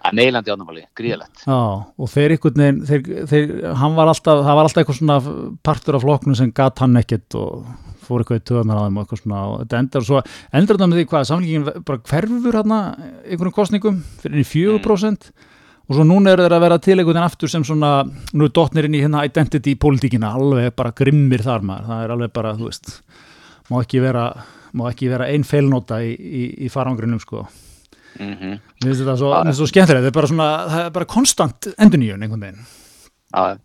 [0.03, 1.55] að meilandi ánumali, gríðalegt Já,
[1.97, 5.17] og þeir einhvern veginn, þeir, þeir, hann var alltaf, það var alltaf eitthvað svona
[5.63, 7.65] partur af flokknu sem gat hann ekkert og
[8.03, 10.21] fór eitthvað í töðunar á þeim og eitthvað svona og þetta endar svo,
[10.51, 12.73] endar þetta með því hvað samlíkingin bara hverfur hann
[13.31, 15.31] einhverjum kostningum fyrir inn í 4%
[15.87, 17.93] og svo núna er þeir að vera til einhvern veginn aftur sem svona,
[18.33, 22.13] nú er dotnir inn í hérna identity pólitíkina, alveg bara grimmir þar maður, það er
[22.17, 22.91] alveg bara, þú veist
[23.71, 24.27] má ekki vera,
[24.77, 27.45] má ekki vera ein feilnóta í, í, í farangrinum sko.
[28.19, 28.57] Mm -hmm.
[28.83, 31.69] Mér finnst þetta svo, þetta svo skemmtilegt, þetta er bara svona, það er bara konstant
[31.77, 32.65] endurnýjun einhvern veginn.
[33.33, 33.57] Já,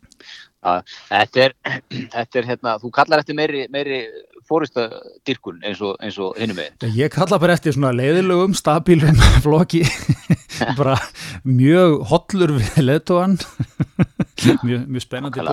[0.64, 0.72] já,
[1.10, 1.54] þetta er,
[2.16, 4.00] þetta er hérna, þú kallar eftir meiri, meiri
[4.48, 6.88] fóristadyrkun eins og, og hinnum með.
[6.96, 9.84] Ég kalla bara eftir svona leiðilegum, stabílum flokki,
[10.80, 10.96] bara
[11.44, 13.36] mjög hollur við leðtóan,
[14.66, 15.44] mjög, mjög spennandi.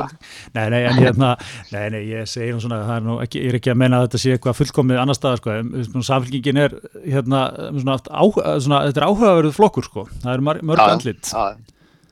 [0.56, 1.32] Nei, nei, hérna,
[1.74, 4.22] nei, nei, ég segi nú svona, er ekki, ég er ekki að menna að þetta
[4.24, 7.46] sé eitthvað fullkomið annar staðar, sko, en svona samfélkingin er, hérna,
[7.78, 8.24] svona, á,
[8.64, 11.32] svona þetta er áhugaverið flokkur, sko, það er mörg andlit.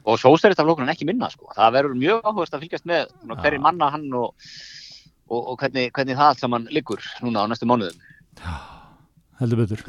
[0.04, 1.48] Og sóstæriðstaflokkurinn ekki minna, sko.
[1.56, 4.34] Það verður mjög áhugast að fylgjast með svona, hverju manna hann og,
[5.32, 8.02] og, og hvernig, hvernig það allt saman liggur núna á næstu mánuðum.
[9.40, 9.86] Heldur betur.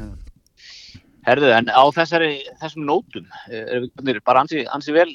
[1.25, 5.09] Herðu, en á þessari, þessum nótum, eh, erum við bara ansi, ansi vel,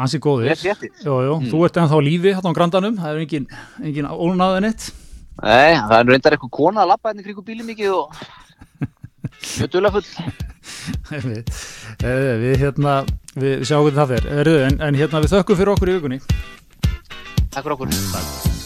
[0.00, 0.56] Hansi góðir.
[1.04, 1.48] Jú, jú, Mm.
[1.52, 3.46] þú ert ennþá lífi hérna á grandanum, það er engin,
[3.84, 4.90] engin ólnaðin eitt.
[5.42, 8.14] Nei, það er reyndar eitthvað kona að labba hérna kringu bíli mikið og
[9.60, 10.06] mjög dulafull.
[11.10, 11.42] við,
[12.04, 12.94] eh, við hérna
[13.36, 16.20] við sjáum hvernig það fer en, en hérna við þökkum fyrir okkur í vikunni
[17.50, 18.59] Takk fyrir okkur.